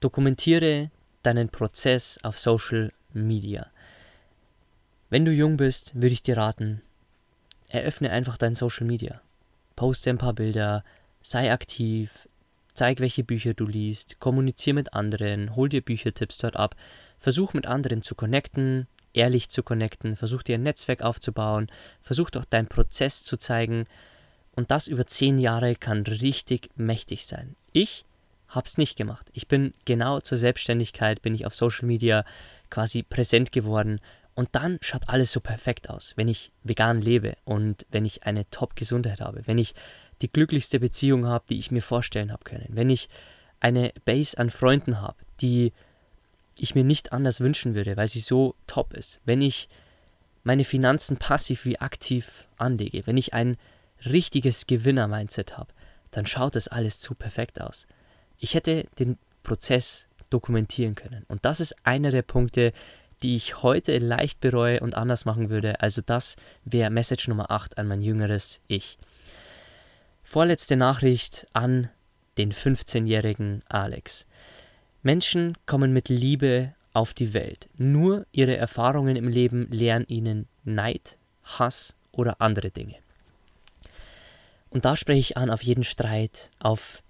Dokumentiere 0.00 0.90
deinen 1.22 1.50
Prozess 1.50 2.18
auf 2.24 2.36
Social 2.36 2.92
Media. 3.12 3.68
Wenn 5.10 5.24
du 5.24 5.30
jung 5.30 5.56
bist, 5.56 5.94
würde 5.94 6.08
ich 6.08 6.22
dir 6.22 6.36
raten, 6.36 6.82
eröffne 7.68 8.10
einfach 8.10 8.36
dein 8.36 8.56
Social 8.56 8.88
Media. 8.88 9.20
Poste 9.76 10.10
ein 10.10 10.18
paar 10.18 10.32
Bilder, 10.32 10.82
sei 11.22 11.52
aktiv, 11.52 12.28
zeig, 12.72 12.98
welche 12.98 13.22
Bücher 13.22 13.54
du 13.54 13.68
liest, 13.68 14.18
kommuniziere 14.18 14.74
mit 14.74 14.94
anderen, 14.94 15.54
hol 15.54 15.68
dir 15.68 15.82
Büchertipps 15.82 16.38
dort 16.38 16.56
ab, 16.56 16.74
versuch 17.20 17.54
mit 17.54 17.66
anderen 17.66 18.02
zu 18.02 18.16
connecten, 18.16 18.88
ehrlich 19.12 19.48
zu 19.48 19.62
connecten, 19.62 20.16
versuch 20.16 20.42
dir 20.42 20.56
ein 20.56 20.64
Netzwerk 20.64 21.02
aufzubauen, 21.02 21.68
versuch 22.02 22.30
doch 22.30 22.44
deinen 22.44 22.66
Prozess 22.66 23.22
zu 23.22 23.36
zeigen 23.36 23.86
und 24.54 24.70
das 24.70 24.88
über 24.88 25.06
zehn 25.06 25.38
Jahre 25.38 25.74
kann 25.74 26.02
richtig 26.02 26.70
mächtig 26.76 27.26
sein. 27.26 27.56
Ich 27.72 28.04
habe 28.48 28.66
es 28.66 28.78
nicht 28.78 28.96
gemacht. 28.96 29.26
Ich 29.32 29.48
bin 29.48 29.74
genau 29.84 30.20
zur 30.20 30.38
Selbstständigkeit, 30.38 31.22
bin 31.22 31.34
ich 31.34 31.46
auf 31.46 31.54
Social 31.54 31.86
Media 31.86 32.24
quasi 32.70 33.02
präsent 33.02 33.52
geworden 33.52 34.00
und 34.34 34.48
dann 34.52 34.78
schaut 34.80 35.08
alles 35.08 35.32
so 35.32 35.40
perfekt 35.40 35.90
aus, 35.90 36.12
wenn 36.16 36.28
ich 36.28 36.50
vegan 36.62 37.00
lebe 37.00 37.36
und 37.44 37.86
wenn 37.90 38.04
ich 38.04 38.24
eine 38.24 38.48
Top-Gesundheit 38.50 39.20
habe, 39.20 39.42
wenn 39.46 39.58
ich 39.58 39.74
die 40.22 40.30
glücklichste 40.30 40.80
Beziehung 40.80 41.26
habe, 41.26 41.44
die 41.48 41.58
ich 41.58 41.70
mir 41.70 41.82
vorstellen 41.82 42.32
habe 42.32 42.44
können, 42.44 42.68
wenn 42.70 42.90
ich 42.90 43.08
eine 43.60 43.92
Base 44.04 44.36
an 44.38 44.50
Freunden 44.50 45.00
habe, 45.00 45.16
die 45.40 45.72
ich 46.58 46.74
mir 46.74 46.84
nicht 46.84 47.12
anders 47.12 47.40
wünschen 47.40 47.74
würde, 47.74 47.96
weil 47.96 48.08
sie 48.08 48.20
so 48.20 48.54
top 48.66 48.92
ist, 48.92 49.20
wenn 49.24 49.42
ich 49.42 49.68
meine 50.44 50.64
Finanzen 50.64 51.16
passiv 51.16 51.64
wie 51.64 51.78
aktiv 51.78 52.46
anlege, 52.58 53.06
wenn 53.06 53.16
ich 53.16 53.34
ein 53.34 53.56
richtiges 54.06 54.66
Gewinner-Mindset 54.66 55.56
habe, 55.56 55.72
dann 56.10 56.26
schaut 56.26 56.56
das 56.56 56.68
alles 56.68 56.98
zu 56.98 57.14
perfekt 57.14 57.60
aus. 57.60 57.86
Ich 58.38 58.54
hätte 58.54 58.86
den 58.98 59.18
Prozess 59.42 60.06
dokumentieren 60.30 60.94
können. 60.94 61.24
Und 61.28 61.44
das 61.44 61.60
ist 61.60 61.74
einer 61.84 62.10
der 62.10 62.22
Punkte, 62.22 62.72
die 63.22 63.36
ich 63.36 63.62
heute 63.62 63.98
leicht 63.98 64.40
bereue 64.40 64.80
und 64.80 64.96
anders 64.96 65.24
machen 65.24 65.48
würde. 65.50 65.80
Also 65.80 66.02
das 66.04 66.36
wäre 66.64 66.90
Message 66.90 67.28
Nummer 67.28 67.50
8 67.50 67.78
an 67.78 67.86
mein 67.86 68.00
jüngeres 68.00 68.60
Ich. 68.66 68.98
Vorletzte 70.22 70.76
Nachricht 70.76 71.46
an 71.52 71.88
den 72.38 72.52
15-jährigen 72.52 73.62
Alex. 73.68 74.26
Menschen 75.02 75.56
kommen 75.66 75.92
mit 75.92 76.08
Liebe 76.08 76.74
auf 76.92 77.14
die 77.14 77.34
Welt. 77.34 77.68
Nur 77.76 78.26
ihre 78.32 78.56
Erfahrungen 78.56 79.16
im 79.16 79.28
Leben 79.28 79.68
lehren 79.70 80.06
ihnen 80.08 80.48
Neid, 80.64 81.18
Hass 81.44 81.94
oder 82.10 82.40
andere 82.40 82.70
Dinge. 82.70 82.96
Und 84.74 84.84
da 84.84 84.96
spreche 84.96 85.20
ich 85.20 85.36
an 85.36 85.50
auf 85.50 85.62
jeden 85.62 85.84
Streit, 85.84 86.50
auf 86.58 87.04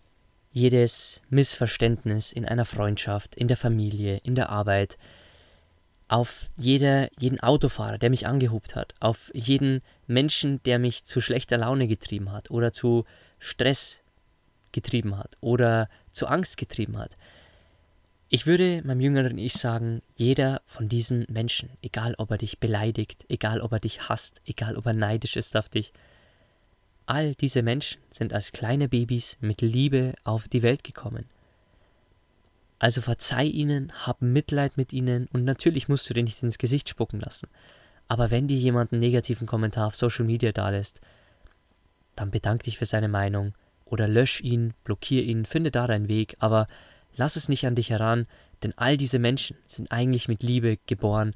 jedes 0.53 1.23
Missverständnis 1.31 2.31
in 2.31 2.45
einer 2.45 2.67
Freundschaft, 2.67 3.35
in 3.35 3.49
der 3.49 3.57
Familie, 3.57 4.19
in 4.19 4.35
der 4.35 4.51
Arbeit, 4.51 4.99
auf 6.07 6.51
jeder, 6.59 7.09
jeden 7.19 7.41
Autofahrer, 7.41 7.97
der 7.97 8.11
mich 8.11 8.27
angehupt 8.27 8.77
hat, 8.77 8.93
auf 9.01 9.31
jeden 9.33 9.81
Menschen, 10.07 10.63
der 10.65 10.79
mich 10.79 11.05
zu 11.05 11.23
schlechter 11.23 11.57
Laune 11.57 11.89
getrieben 11.89 12.33
hat 12.33 12.51
oder 12.51 12.75
zu 12.75 13.07
Stress 13.39 14.01
getrieben 14.73 15.17
hat 15.17 15.39
oder 15.41 15.89
zu 16.13 16.27
Angst 16.27 16.59
getrieben 16.59 16.99
hat. 16.99 17.17
Ich 18.29 18.47
würde 18.47 18.83
meinem 18.85 19.01
jüngeren 19.01 19.39
Ich 19.39 19.55
sagen, 19.55 20.03
jeder 20.17 20.61
von 20.67 20.91
diesen 20.91 21.25
Menschen, 21.31 21.71
egal 21.81 22.15
ob 22.19 22.31
er 22.31 22.39
dich 22.39 22.59
beleidigt, 22.59 23.25
egal 23.31 23.63
ob 23.63 23.73
er 23.73 23.81
dich 23.81 24.11
hasst, 24.11 24.43
egal 24.45 24.77
ob 24.77 24.85
er 24.85 24.93
neidisch 24.93 25.37
ist 25.37 25.57
auf 25.57 25.71
dich, 25.71 25.95
All 27.07 27.35
diese 27.35 27.63
Menschen 27.63 28.01
sind 28.11 28.33
als 28.33 28.53
kleine 28.53 28.89
Babys 28.89 29.37
mit 29.41 29.61
Liebe 29.61 30.15
auf 30.25 30.49
die 30.49 30.63
Welt 30.63 30.85
gekommen. 30.85 31.27
Also 32.79 33.03
verzeih 33.03 33.47
ihnen, 33.47 33.93
hab 34.07 34.23
Mitleid 34.23 34.77
mit 34.77 34.93
ihnen 34.93 35.29
und 35.33 35.45
natürlich 35.45 35.89
musst 35.89 36.09
du 36.09 36.15
dir 36.15 36.23
nicht 36.23 36.43
ins 36.43 36.59
Gesicht 36.59 36.89
spucken 36.89 37.21
lassen. 37.21 37.49
Aber 38.09 38.31
wenn 38.31 38.49
dir 38.49 38.57
jemand 38.57 38.93
einen 38.93 39.01
negativen 39.01 39.47
Kommentar 39.47 39.87
auf 39.87 39.97
Social 39.97 40.25
Media 40.25 40.53
dalässt, 40.53 41.01
dann 42.17 42.31
bedank 42.31 42.63
dich 42.63 42.79
für 42.79 42.85
seine 42.85 43.09
Meinung 43.09 43.55
oder 43.85 44.09
lösch 44.09 44.41
ihn, 44.41 44.75
blockier 44.85 45.23
ihn, 45.25 45.47
finde 45.47 45.71
da 45.71 45.87
deinen 45.87 46.09
Weg, 46.09 46.37
aber 46.39 46.69
lass 47.17 47.37
es 47.37 47.49
nicht 47.49 47.67
an 47.67 47.75
dich 47.75 47.91
heran, 47.91 48.27
denn 48.63 48.73
all 48.77 48.97
diese 48.97 49.19
Menschen 49.19 49.57
sind 49.67 49.93
eigentlich 49.93 50.29
mit 50.29 50.43
Liebe 50.43 50.79
geboren. 50.87 51.35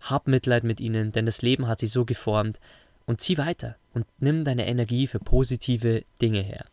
Hab 0.00 0.26
Mitleid 0.26 0.64
mit 0.64 0.80
ihnen, 0.80 1.12
denn 1.12 1.26
das 1.26 1.42
Leben 1.42 1.68
hat 1.68 1.78
sie 1.78 1.86
so 1.86 2.04
geformt 2.04 2.58
und 3.06 3.20
zieh 3.20 3.38
weiter 3.38 3.76
und 3.92 4.06
nimm 4.18 4.44
deine 4.44 4.66
Energie 4.66 5.06
für 5.06 5.18
positive 5.18 6.04
Dinge 6.20 6.42
her. 6.42 6.64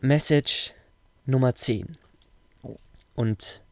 Message 0.00 0.74
Nummer 1.26 1.54
10. 1.54 1.96
Und 3.14 3.62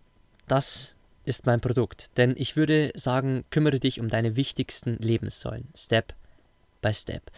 das 0.49 0.97
ist 1.25 1.47
mein 1.47 1.61
Produkt, 1.61 2.17
denn 2.17 2.35
ich 2.37 2.57
würde 2.57 2.93
sagen, 2.95 3.45
kümmere 3.51 3.81
dich 3.81 4.01
um 4.01 4.09
deine 4.09 4.37
wichtigsten 4.37 4.97
Lebenssäulen, 4.97 5.69
Step 5.77 6.15
by 6.83 6.93
Step. 6.93 7.31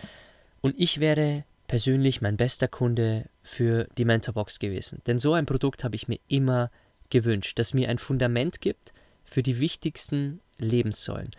Und 0.61 0.75
ich 0.78 1.00
wäre 1.00 1.44
persönlich 1.68 2.20
mein 2.20 2.37
bester 2.37 2.68
Kunde 2.68 3.28
für 3.42 3.88
die 3.99 4.04
Mentorbox 4.04 4.58
gewesen, 4.58 5.02
denn 5.06 5.18
so 5.18 5.35
ein 5.35 5.47
Produkt 5.47 5.85
habe 5.85 5.97
ich 5.97 6.08
mir 6.08 6.18
immer 6.28 6.70
gewünscht, 7.11 7.58
das 7.58 7.75
mir 7.75 7.88
ein 7.88 7.99
Fundament 7.99 8.61
gibt 8.61 8.92
für 9.25 9.42
die 9.42 9.61
wichtigsten 9.61 10.40
Lebenssäulen, 10.58 11.30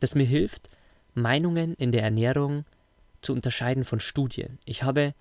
das 0.00 0.14
mir 0.14 0.26
hilft, 0.26 0.68
Meinungen 1.20 1.74
in 1.74 1.92
der 1.92 2.02
Ernährung 2.02 2.64
zu 3.20 3.32
unterscheiden 3.32 3.84
von 3.84 4.00
Studien. 4.00 4.58
Ich 4.64 4.82
habe 4.82 5.14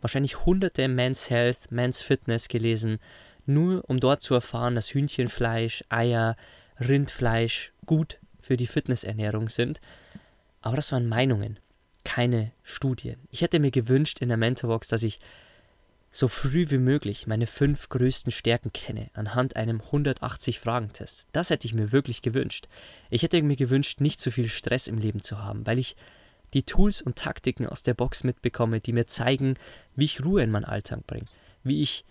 wahrscheinlich 0.00 0.44
hunderte 0.44 0.88
Men's 0.88 1.30
Health, 1.30 1.70
Men's 1.70 2.02
Fitness 2.02 2.48
gelesen, 2.48 2.98
nur 3.46 3.88
um 3.88 4.00
dort 4.00 4.22
zu 4.22 4.34
erfahren, 4.34 4.74
dass 4.74 4.94
Hühnchenfleisch, 4.94 5.84
Eier, 5.88 6.36
Rindfleisch 6.80 7.72
gut 7.86 8.18
für 8.40 8.56
die 8.56 8.66
Fitnessernährung 8.66 9.48
sind. 9.48 9.80
Aber 10.60 10.76
das 10.76 10.92
waren 10.92 11.08
Meinungen, 11.08 11.58
keine 12.04 12.52
Studien. 12.62 13.16
Ich 13.30 13.42
hätte 13.42 13.60
mir 13.60 13.70
gewünscht 13.70 14.20
in 14.20 14.28
der 14.28 14.36
Mentorbox, 14.36 14.88
dass 14.88 15.02
ich 15.02 15.20
so 16.14 16.28
früh 16.28 16.68
wie 16.68 16.78
möglich 16.78 17.26
meine 17.26 17.46
fünf 17.46 17.88
größten 17.88 18.30
Stärken 18.30 18.70
kenne, 18.72 19.10
anhand 19.14 19.56
einem 19.56 19.80
180-Fragen-Test. 19.80 21.26
Das 21.32 21.48
hätte 21.48 21.66
ich 21.66 21.72
mir 21.72 21.90
wirklich 21.90 22.20
gewünscht. 22.20 22.68
Ich 23.08 23.22
hätte 23.22 23.42
mir 23.42 23.56
gewünscht, 23.56 24.02
nicht 24.02 24.20
so 24.20 24.30
viel 24.30 24.48
Stress 24.48 24.86
im 24.86 24.98
Leben 24.98 25.22
zu 25.22 25.38
haben, 25.38 25.66
weil 25.66 25.78
ich 25.78 25.96
die 26.52 26.64
Tools 26.64 27.00
und 27.00 27.16
Taktiken 27.16 27.66
aus 27.66 27.82
der 27.82 27.94
Box 27.94 28.24
mitbekomme, 28.24 28.80
die 28.80 28.92
mir 28.92 29.06
zeigen, 29.06 29.56
wie 29.96 30.04
ich 30.04 30.22
Ruhe 30.22 30.42
in 30.42 30.50
meinen 30.50 30.66
Alltag 30.66 31.06
bringe, 31.06 31.24
wie 31.64 31.80
ich 31.80 32.04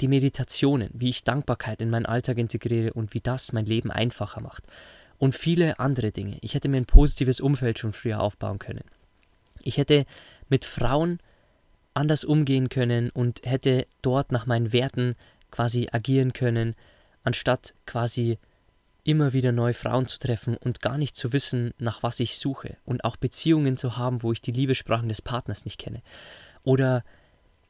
die 0.00 0.06
Meditationen, 0.08 0.90
wie 0.92 1.08
ich 1.08 1.24
Dankbarkeit 1.24 1.80
in 1.80 1.90
meinen 1.90 2.06
Alltag 2.06 2.38
integriere 2.38 2.92
und 2.92 3.14
wie 3.14 3.20
das 3.20 3.52
mein 3.52 3.66
Leben 3.66 3.90
einfacher 3.90 4.40
macht. 4.40 4.62
Und 5.18 5.34
viele 5.34 5.80
andere 5.80 6.12
Dinge. 6.12 6.38
Ich 6.42 6.54
hätte 6.54 6.68
mir 6.68 6.76
ein 6.76 6.86
positives 6.86 7.40
Umfeld 7.40 7.80
schon 7.80 7.94
früher 7.94 8.20
aufbauen 8.20 8.60
können. 8.60 8.84
Ich 9.62 9.78
hätte 9.78 10.06
mit 10.48 10.64
Frauen 10.64 11.18
anders 11.96 12.24
umgehen 12.24 12.68
können 12.68 13.10
und 13.10 13.40
hätte 13.44 13.86
dort 14.02 14.30
nach 14.30 14.46
meinen 14.46 14.72
Werten 14.72 15.14
quasi 15.50 15.88
agieren 15.90 16.32
können, 16.32 16.74
anstatt 17.24 17.74
quasi 17.86 18.38
immer 19.02 19.32
wieder 19.32 19.52
neue 19.52 19.72
Frauen 19.72 20.06
zu 20.06 20.18
treffen 20.18 20.56
und 20.56 20.82
gar 20.82 20.98
nicht 20.98 21.16
zu 21.16 21.32
wissen, 21.32 21.72
nach 21.78 22.02
was 22.02 22.20
ich 22.20 22.38
suche 22.38 22.76
und 22.84 23.04
auch 23.04 23.16
Beziehungen 23.16 23.76
zu 23.76 23.96
haben, 23.96 24.22
wo 24.22 24.32
ich 24.32 24.42
die 24.42 24.52
Liebessprachen 24.52 25.08
des 25.08 25.22
Partners 25.22 25.64
nicht 25.64 25.78
kenne. 25.78 26.02
Oder 26.64 27.04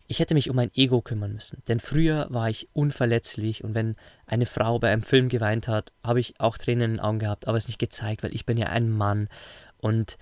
ich 0.08 0.18
hätte 0.18 0.34
mich 0.34 0.48
um 0.48 0.56
mein 0.56 0.74
Ego 0.74 1.02
kümmern 1.02 1.32
müssen, 1.32 1.62
denn 1.68 1.78
früher 1.78 2.26
war 2.30 2.48
ich 2.48 2.68
unverletzlich 2.72 3.64
und 3.64 3.74
wenn 3.74 3.96
eine 4.26 4.46
Frau 4.46 4.78
bei 4.78 4.90
einem 4.90 5.02
Film 5.02 5.28
geweint 5.28 5.68
hat, 5.68 5.92
habe 6.02 6.20
ich 6.20 6.40
auch 6.40 6.56
Tränen 6.56 6.82
in 6.82 6.90
den 6.92 7.00
Augen 7.00 7.18
gehabt, 7.18 7.48
aber 7.48 7.58
es 7.58 7.66
nicht 7.66 7.78
gezeigt, 7.78 8.22
weil 8.22 8.34
ich 8.34 8.46
bin 8.46 8.56
ja 8.56 8.68
ein 8.68 8.88
Mann 8.88 9.28
und 9.78 10.16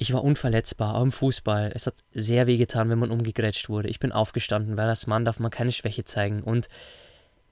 ich 0.00 0.14
war 0.14 0.24
unverletzbar, 0.24 0.94
auch 0.94 1.02
im 1.02 1.12
Fußball. 1.12 1.72
Es 1.74 1.86
hat 1.86 1.94
sehr 2.14 2.46
weh 2.46 2.56
getan, 2.56 2.88
wenn 2.88 2.98
man 2.98 3.10
umgegrätscht 3.10 3.68
wurde. 3.68 3.90
Ich 3.90 4.00
bin 4.00 4.12
aufgestanden, 4.12 4.78
weil 4.78 4.88
als 4.88 5.06
Mann 5.06 5.26
darf 5.26 5.38
man 5.40 5.50
keine 5.50 5.72
Schwäche 5.72 6.04
zeigen. 6.04 6.42
Und 6.42 6.70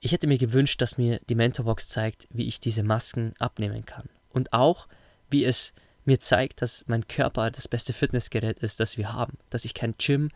ich 0.00 0.12
hätte 0.12 0.26
mir 0.26 0.38
gewünscht, 0.38 0.80
dass 0.80 0.96
mir 0.96 1.20
die 1.28 1.34
Mentorbox 1.34 1.88
zeigt, 1.88 2.26
wie 2.30 2.46
ich 2.46 2.58
diese 2.58 2.82
Masken 2.82 3.34
abnehmen 3.38 3.84
kann. 3.84 4.08
Und 4.30 4.54
auch, 4.54 4.88
wie 5.28 5.44
es 5.44 5.74
mir 6.06 6.20
zeigt, 6.20 6.62
dass 6.62 6.86
mein 6.86 7.06
Körper 7.06 7.50
das 7.50 7.68
beste 7.68 7.92
Fitnessgerät 7.92 8.60
ist, 8.60 8.80
das 8.80 8.96
wir 8.96 9.12
haben. 9.12 9.36
Dass 9.50 9.66
ich 9.66 9.74
kein 9.74 9.92
Gym, 9.98 10.30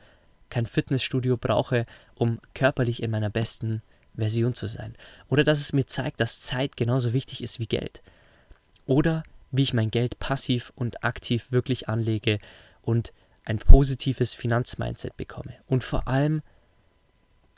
kein 0.50 0.66
Fitnessstudio 0.66 1.38
brauche, 1.38 1.86
um 2.14 2.40
körperlich 2.52 3.02
in 3.02 3.10
meiner 3.10 3.30
besten 3.30 3.80
Version 4.14 4.52
zu 4.52 4.66
sein. 4.66 4.96
Oder 5.30 5.44
dass 5.44 5.60
es 5.60 5.72
mir 5.72 5.86
zeigt, 5.86 6.20
dass 6.20 6.42
Zeit 6.42 6.76
genauso 6.76 7.14
wichtig 7.14 7.42
ist 7.42 7.58
wie 7.58 7.66
Geld. 7.66 8.02
Oder 8.84 9.22
wie 9.52 9.62
ich 9.62 9.74
mein 9.74 9.90
Geld 9.90 10.18
passiv 10.18 10.72
und 10.74 11.04
aktiv 11.04 11.52
wirklich 11.52 11.88
anlege 11.88 12.38
und 12.80 13.12
ein 13.44 13.58
positives 13.58 14.34
Finanzmindset 14.34 15.16
bekomme. 15.16 15.54
Und 15.66 15.84
vor 15.84 16.08
allem, 16.08 16.42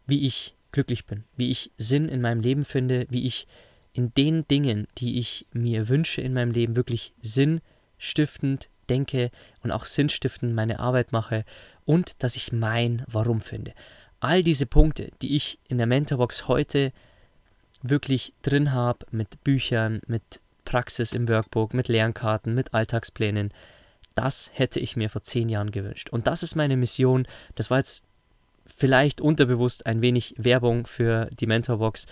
wie 0.07 0.27
ich 0.27 0.55
glücklich 0.73 1.07
bin, 1.07 1.25
wie 1.37 1.51
ich 1.51 1.71
Sinn 1.79 2.09
in 2.09 2.21
meinem 2.21 2.41
Leben 2.41 2.65
finde, 2.65 3.07
wie 3.09 3.27
ich 3.27 3.47
in 3.93 4.13
den 4.15 4.47
Dingen, 4.49 4.89
die 4.99 5.19
ich 5.19 5.47
mir 5.53 5.89
wünsche 5.89 6.21
in 6.21 6.35
meinem 6.35 6.51
Leben, 6.51 6.77
wirklich 6.77 7.15
sinnstiftend 7.23 8.69
denke 8.89 9.31
und 9.63 9.71
auch 9.71 9.85
sinnstiftend 9.85 10.55
meine 10.55 10.81
Arbeit 10.81 11.13
mache 11.13 11.45
und 11.85 12.23
dass 12.23 12.37
ich 12.37 12.53
mein 12.53 13.05
Warum 13.07 13.41
finde. 13.41 13.73
All 14.21 14.43
diese 14.43 14.67
Punkte, 14.67 15.11
die 15.23 15.37
ich 15.37 15.59
in 15.69 15.79
der 15.79 15.87
Mentorbox 15.87 16.49
heute 16.49 16.93
wirklich 17.83 18.35
drin 18.43 18.73
habe, 18.73 19.07
mit 19.11 19.45
Büchern, 19.45 20.01
mit 20.07 20.41
Praxis 20.75 21.13
im 21.13 21.29
Workbook, 21.29 21.73
mit 21.73 21.87
Lernkarten, 21.87 22.53
mit 22.53 22.75
Alltagsplänen. 22.75 23.53
Das 24.17 24.51
hätte 24.55 24.81
ich 24.81 24.97
mir 24.97 25.09
vor 25.09 25.23
zehn 25.23 25.49
Jahren 25.49 25.71
gewünscht. 25.71 26.11
Und 26.11 26.27
das 26.27 26.43
ist 26.43 26.57
meine 26.57 26.77
Mission. 26.77 27.29
Das 27.55 27.71
war 27.71 27.79
jetzt 27.79 28.05
vielleicht 28.67 29.21
unterbewusst 29.21 29.87
ein 29.87 30.03
wenig 30.03 30.35
Werbung 30.37 30.89
für 30.89 31.31
die 31.39 31.47
Mentorbox. 31.47 32.07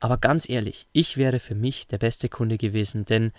Aber 0.00 0.18
ganz 0.18 0.46
ehrlich, 0.46 0.86
ich 0.92 1.16
wäre 1.16 1.38
für 1.38 1.54
mich 1.54 1.88
der 1.88 1.96
beste 1.96 2.28
Kunde 2.28 2.58
gewesen, 2.58 3.06
denn 3.06 3.32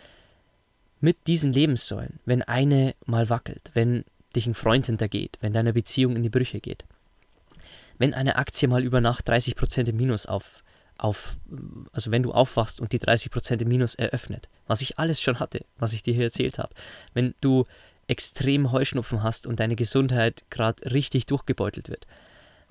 mit 0.99 1.27
diesen 1.27 1.53
Lebenssäulen, 1.53 2.19
wenn 2.25 2.41
eine 2.41 2.95
mal 3.05 3.29
wackelt, 3.29 3.69
wenn 3.75 4.03
dich 4.35 4.47
ein 4.47 4.55
Freund 4.55 4.87
hintergeht, 4.87 5.37
wenn 5.41 5.53
deine 5.53 5.73
Beziehung 5.73 6.15
in 6.15 6.23
die 6.23 6.29
Brüche 6.29 6.59
geht, 6.59 6.85
wenn 7.99 8.15
eine 8.15 8.37
Aktie 8.37 8.67
mal 8.67 8.83
über 8.83 8.99
Nacht 8.99 9.29
30% 9.29 9.89
im 9.89 9.97
Minus 9.97 10.25
auf, 10.25 10.63
auf, 10.97 11.37
also 11.91 12.11
wenn 12.11 12.23
du 12.23 12.31
aufwachst 12.31 12.79
und 12.79 12.93
die 12.93 12.99
30% 12.99 13.61
im 13.61 13.67
Minus 13.67 13.95
eröffnet, 13.95 14.49
was 14.67 14.81
ich 14.81 14.97
alles 14.97 15.21
schon 15.21 15.39
hatte, 15.39 15.65
was 15.77 15.93
ich 15.93 16.03
dir 16.03 16.13
hier 16.13 16.25
erzählt 16.25 16.57
habe, 16.57 16.73
wenn 17.13 17.35
du 17.41 17.65
extrem 18.07 18.71
Heuschnupfen 18.71 19.23
hast 19.23 19.47
und 19.47 19.59
deine 19.59 19.75
Gesundheit 19.75 20.45
gerade 20.49 20.91
richtig 20.91 21.25
durchgebeutelt 21.25 21.89
wird, 21.89 22.05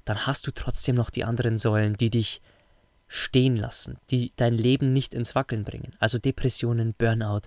dann 0.05 0.27
hast 0.27 0.47
du 0.47 0.53
trotzdem 0.53 0.95
noch 0.95 1.11
die 1.11 1.25
anderen 1.25 1.59
Säulen, 1.59 1.97
die 1.97 2.11
dich 2.11 2.41
stehen 3.09 3.57
lassen, 3.57 3.99
die 4.11 4.33
dein 4.37 4.55
Leben 4.55 4.93
nicht 4.93 5.15
ins 5.15 5.35
Wackeln 5.35 5.65
bringen. 5.65 5.95
Also 5.99 6.19
Depressionen, 6.19 6.95
Burnout 6.95 7.43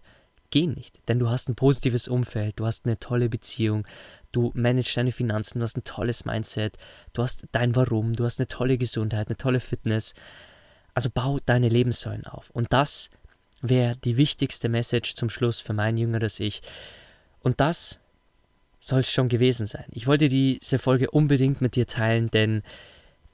gehen 0.50 0.74
nicht, 0.74 1.00
denn 1.08 1.20
du 1.20 1.30
hast 1.30 1.50
ein 1.50 1.56
positives 1.56 2.08
Umfeld, 2.08 2.60
du 2.60 2.66
hast 2.66 2.86
eine 2.86 3.00
tolle 3.00 3.28
Beziehung, 3.28 3.86
du 4.32 4.52
managst 4.54 4.96
deine 4.96 5.12
Finanzen, 5.12 5.60
du 5.60 5.64
hast 5.64 5.78
ein 5.78 5.84
tolles 5.84 6.26
Mindset, 6.26 6.78
du 7.14 7.24
hast 7.24 7.48
dein 7.52 7.76
Warum, 7.76 8.14
du 8.14 8.24
hast 8.24 8.40
eine 8.40 8.48
tolle 8.48 8.78
Gesundheit, 8.78 9.28
eine 9.28 9.38
tolle 9.38 9.60
Fitness, 9.60 10.14
also 10.98 11.12
bau 11.14 11.38
deine 11.46 11.70
Lebenssäulen 11.70 12.26
auf. 12.26 12.50
Und 12.50 12.74
das 12.74 13.12
wäre 13.62 13.96
die 13.98 14.18
wichtigste 14.18 14.68
Message 14.68 15.14
zum 15.14 15.30
Schluss 15.30 15.60
für 15.60 15.74
mein 15.74 15.96
jüngeres 15.96 16.40
Ich. 16.40 16.64
Und 17.40 17.60
das 17.60 18.00
soll 18.80 19.02
es 19.02 19.12
schon 19.12 19.30
gewesen 19.30 19.68
sein. 19.68 19.86
Ich 19.92 20.08
wollte 20.08 20.28
diese 20.28 20.80
Folge 20.80 21.12
unbedingt 21.12 21.62
mit 21.62 21.76
dir 21.76 21.86
teilen, 21.86 22.32
denn 22.32 22.64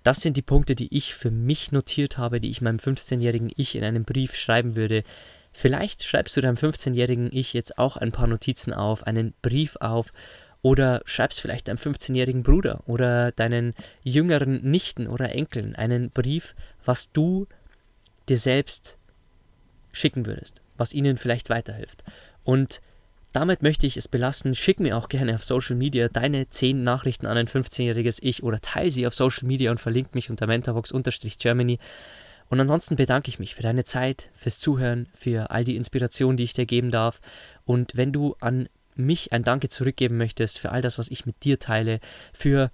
das 0.03 0.19
sind 0.19 0.35
die 0.35 0.41
Punkte, 0.41 0.75
die 0.75 0.93
ich 0.93 1.13
für 1.13 1.31
mich 1.31 1.71
notiert 1.71 2.17
habe, 2.17 2.41
die 2.41 2.49
ich 2.49 2.59
meinem 2.59 2.79
15-jährigen 2.79 3.49
Ich 3.55 3.75
in 3.75 3.85
einem 3.85 4.03
Brief 4.03 4.35
schreiben 4.35 4.75
würde. 4.75 5.05
Vielleicht 5.53 6.03
schreibst 6.03 6.35
du 6.35 6.41
deinem 6.41 6.57
15-jährigen 6.57 7.29
Ich 7.31 7.53
jetzt 7.53 7.77
auch 7.77 7.95
ein 7.95 8.11
paar 8.11 8.27
Notizen 8.27 8.73
auf, 8.73 9.07
einen 9.07 9.33
Brief 9.41 9.77
auf 9.77 10.11
oder 10.63 11.03
schreibst 11.05 11.41
vielleicht 11.41 11.67
deinem 11.67 11.77
15-jährigen 11.77 12.41
Bruder 12.41 12.81
oder 12.87 13.31
deinen 13.33 13.75
jüngeren 14.01 14.63
Nichten 14.63 15.07
oder 15.07 15.35
Enkeln 15.35 15.75
einen 15.75 16.09
Brief, 16.09 16.55
was 16.83 17.11
du 17.11 17.47
dir 18.29 18.37
selbst 18.37 18.97
schicken 19.91 20.25
würdest, 20.25 20.61
was 20.77 20.93
ihnen 20.93 21.17
vielleicht 21.17 21.49
weiterhilft. 21.49 22.03
Und 22.45 22.81
damit 23.33 23.61
möchte 23.61 23.85
ich 23.85 23.97
es 23.97 24.07
belassen. 24.07 24.55
Schick 24.55 24.79
mir 24.79 24.97
auch 24.97 25.09
gerne 25.09 25.35
auf 25.35 25.43
Social 25.43 25.75
Media 25.75 26.07
deine 26.07 26.49
10 26.49 26.81
Nachrichten 26.81 27.25
an 27.25 27.37
ein 27.37 27.47
15-jähriges 27.47 28.19
Ich 28.21 28.41
oder 28.41 28.59
teile 28.61 28.89
sie 28.89 29.05
auf 29.05 29.13
Social 29.13 29.47
Media 29.47 29.69
und 29.69 29.81
verlink 29.81 30.15
mich 30.15 30.29
unter 30.29 30.47
mentorbox-germany. 30.47 31.77
Und 32.49 32.59
ansonsten 32.61 32.95
bedanke 32.95 33.29
ich 33.29 33.39
mich 33.39 33.55
für 33.55 33.63
deine 33.63 33.83
Zeit, 33.83 34.29
fürs 34.35 34.59
Zuhören, 34.59 35.07
für 35.15 35.49
all 35.49 35.65
die 35.65 35.75
Inspiration, 35.75 36.37
die 36.37 36.43
ich 36.43 36.53
dir 36.53 36.65
geben 36.65 36.91
darf. 36.91 37.19
Und 37.65 37.97
wenn 37.97 38.13
du 38.13 38.35
an 38.39 38.69
mich 38.95 39.31
ein 39.31 39.43
Danke 39.43 39.69
zurückgeben 39.69 40.17
möchtest 40.17 40.59
für 40.59 40.71
all 40.71 40.81
das, 40.81 40.97
was 40.97 41.11
ich 41.11 41.25
mit 41.25 41.43
dir 41.43 41.59
teile, 41.59 41.99
für 42.33 42.71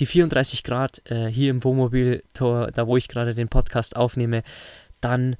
die 0.00 0.06
34 0.06 0.62
Grad 0.62 1.02
äh, 1.10 1.26
hier 1.26 1.50
im 1.50 1.64
Wohnmobil-Tor, 1.64 2.70
da 2.72 2.86
wo 2.86 2.96
ich 2.96 3.08
gerade 3.08 3.34
den 3.34 3.48
Podcast 3.48 3.96
aufnehme, 3.96 4.42
dann 5.00 5.36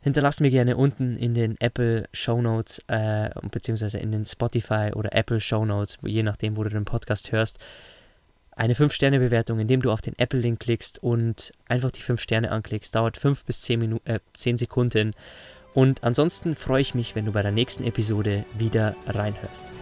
hinterlass 0.00 0.40
mir 0.40 0.50
gerne 0.50 0.76
unten 0.76 1.16
in 1.16 1.34
den 1.34 1.60
Apple 1.60 2.08
Show 2.12 2.40
Notes 2.40 2.82
äh, 2.88 3.30
beziehungsweise 3.50 3.98
in 3.98 4.12
den 4.12 4.24
Spotify 4.24 4.92
oder 4.94 5.14
Apple 5.14 5.40
Show 5.40 5.64
Notes, 5.64 5.98
je 6.02 6.22
nachdem, 6.22 6.56
wo 6.56 6.64
du 6.64 6.70
den 6.70 6.86
Podcast 6.86 7.32
hörst, 7.32 7.58
eine 8.56 8.74
5-Sterne-Bewertung, 8.74 9.58
indem 9.58 9.80
du 9.80 9.90
auf 9.90 10.02
den 10.02 10.18
Apple-Link 10.18 10.60
klickst 10.60 11.02
und 11.02 11.52
einfach 11.68 11.90
die 11.90 12.02
5 12.02 12.20
Sterne 12.20 12.50
anklickst. 12.50 12.94
Dauert 12.94 13.16
5 13.16 13.44
bis 13.44 13.62
10, 13.62 13.78
Minu 13.78 13.98
äh, 14.04 14.20
10 14.34 14.58
Sekunden 14.58 15.14
und 15.74 16.04
ansonsten 16.04 16.54
freue 16.54 16.82
ich 16.82 16.94
mich, 16.94 17.14
wenn 17.14 17.26
du 17.26 17.32
bei 17.32 17.42
der 17.42 17.52
nächsten 17.52 17.84
Episode 17.84 18.44
wieder 18.58 18.94
reinhörst. 19.06 19.72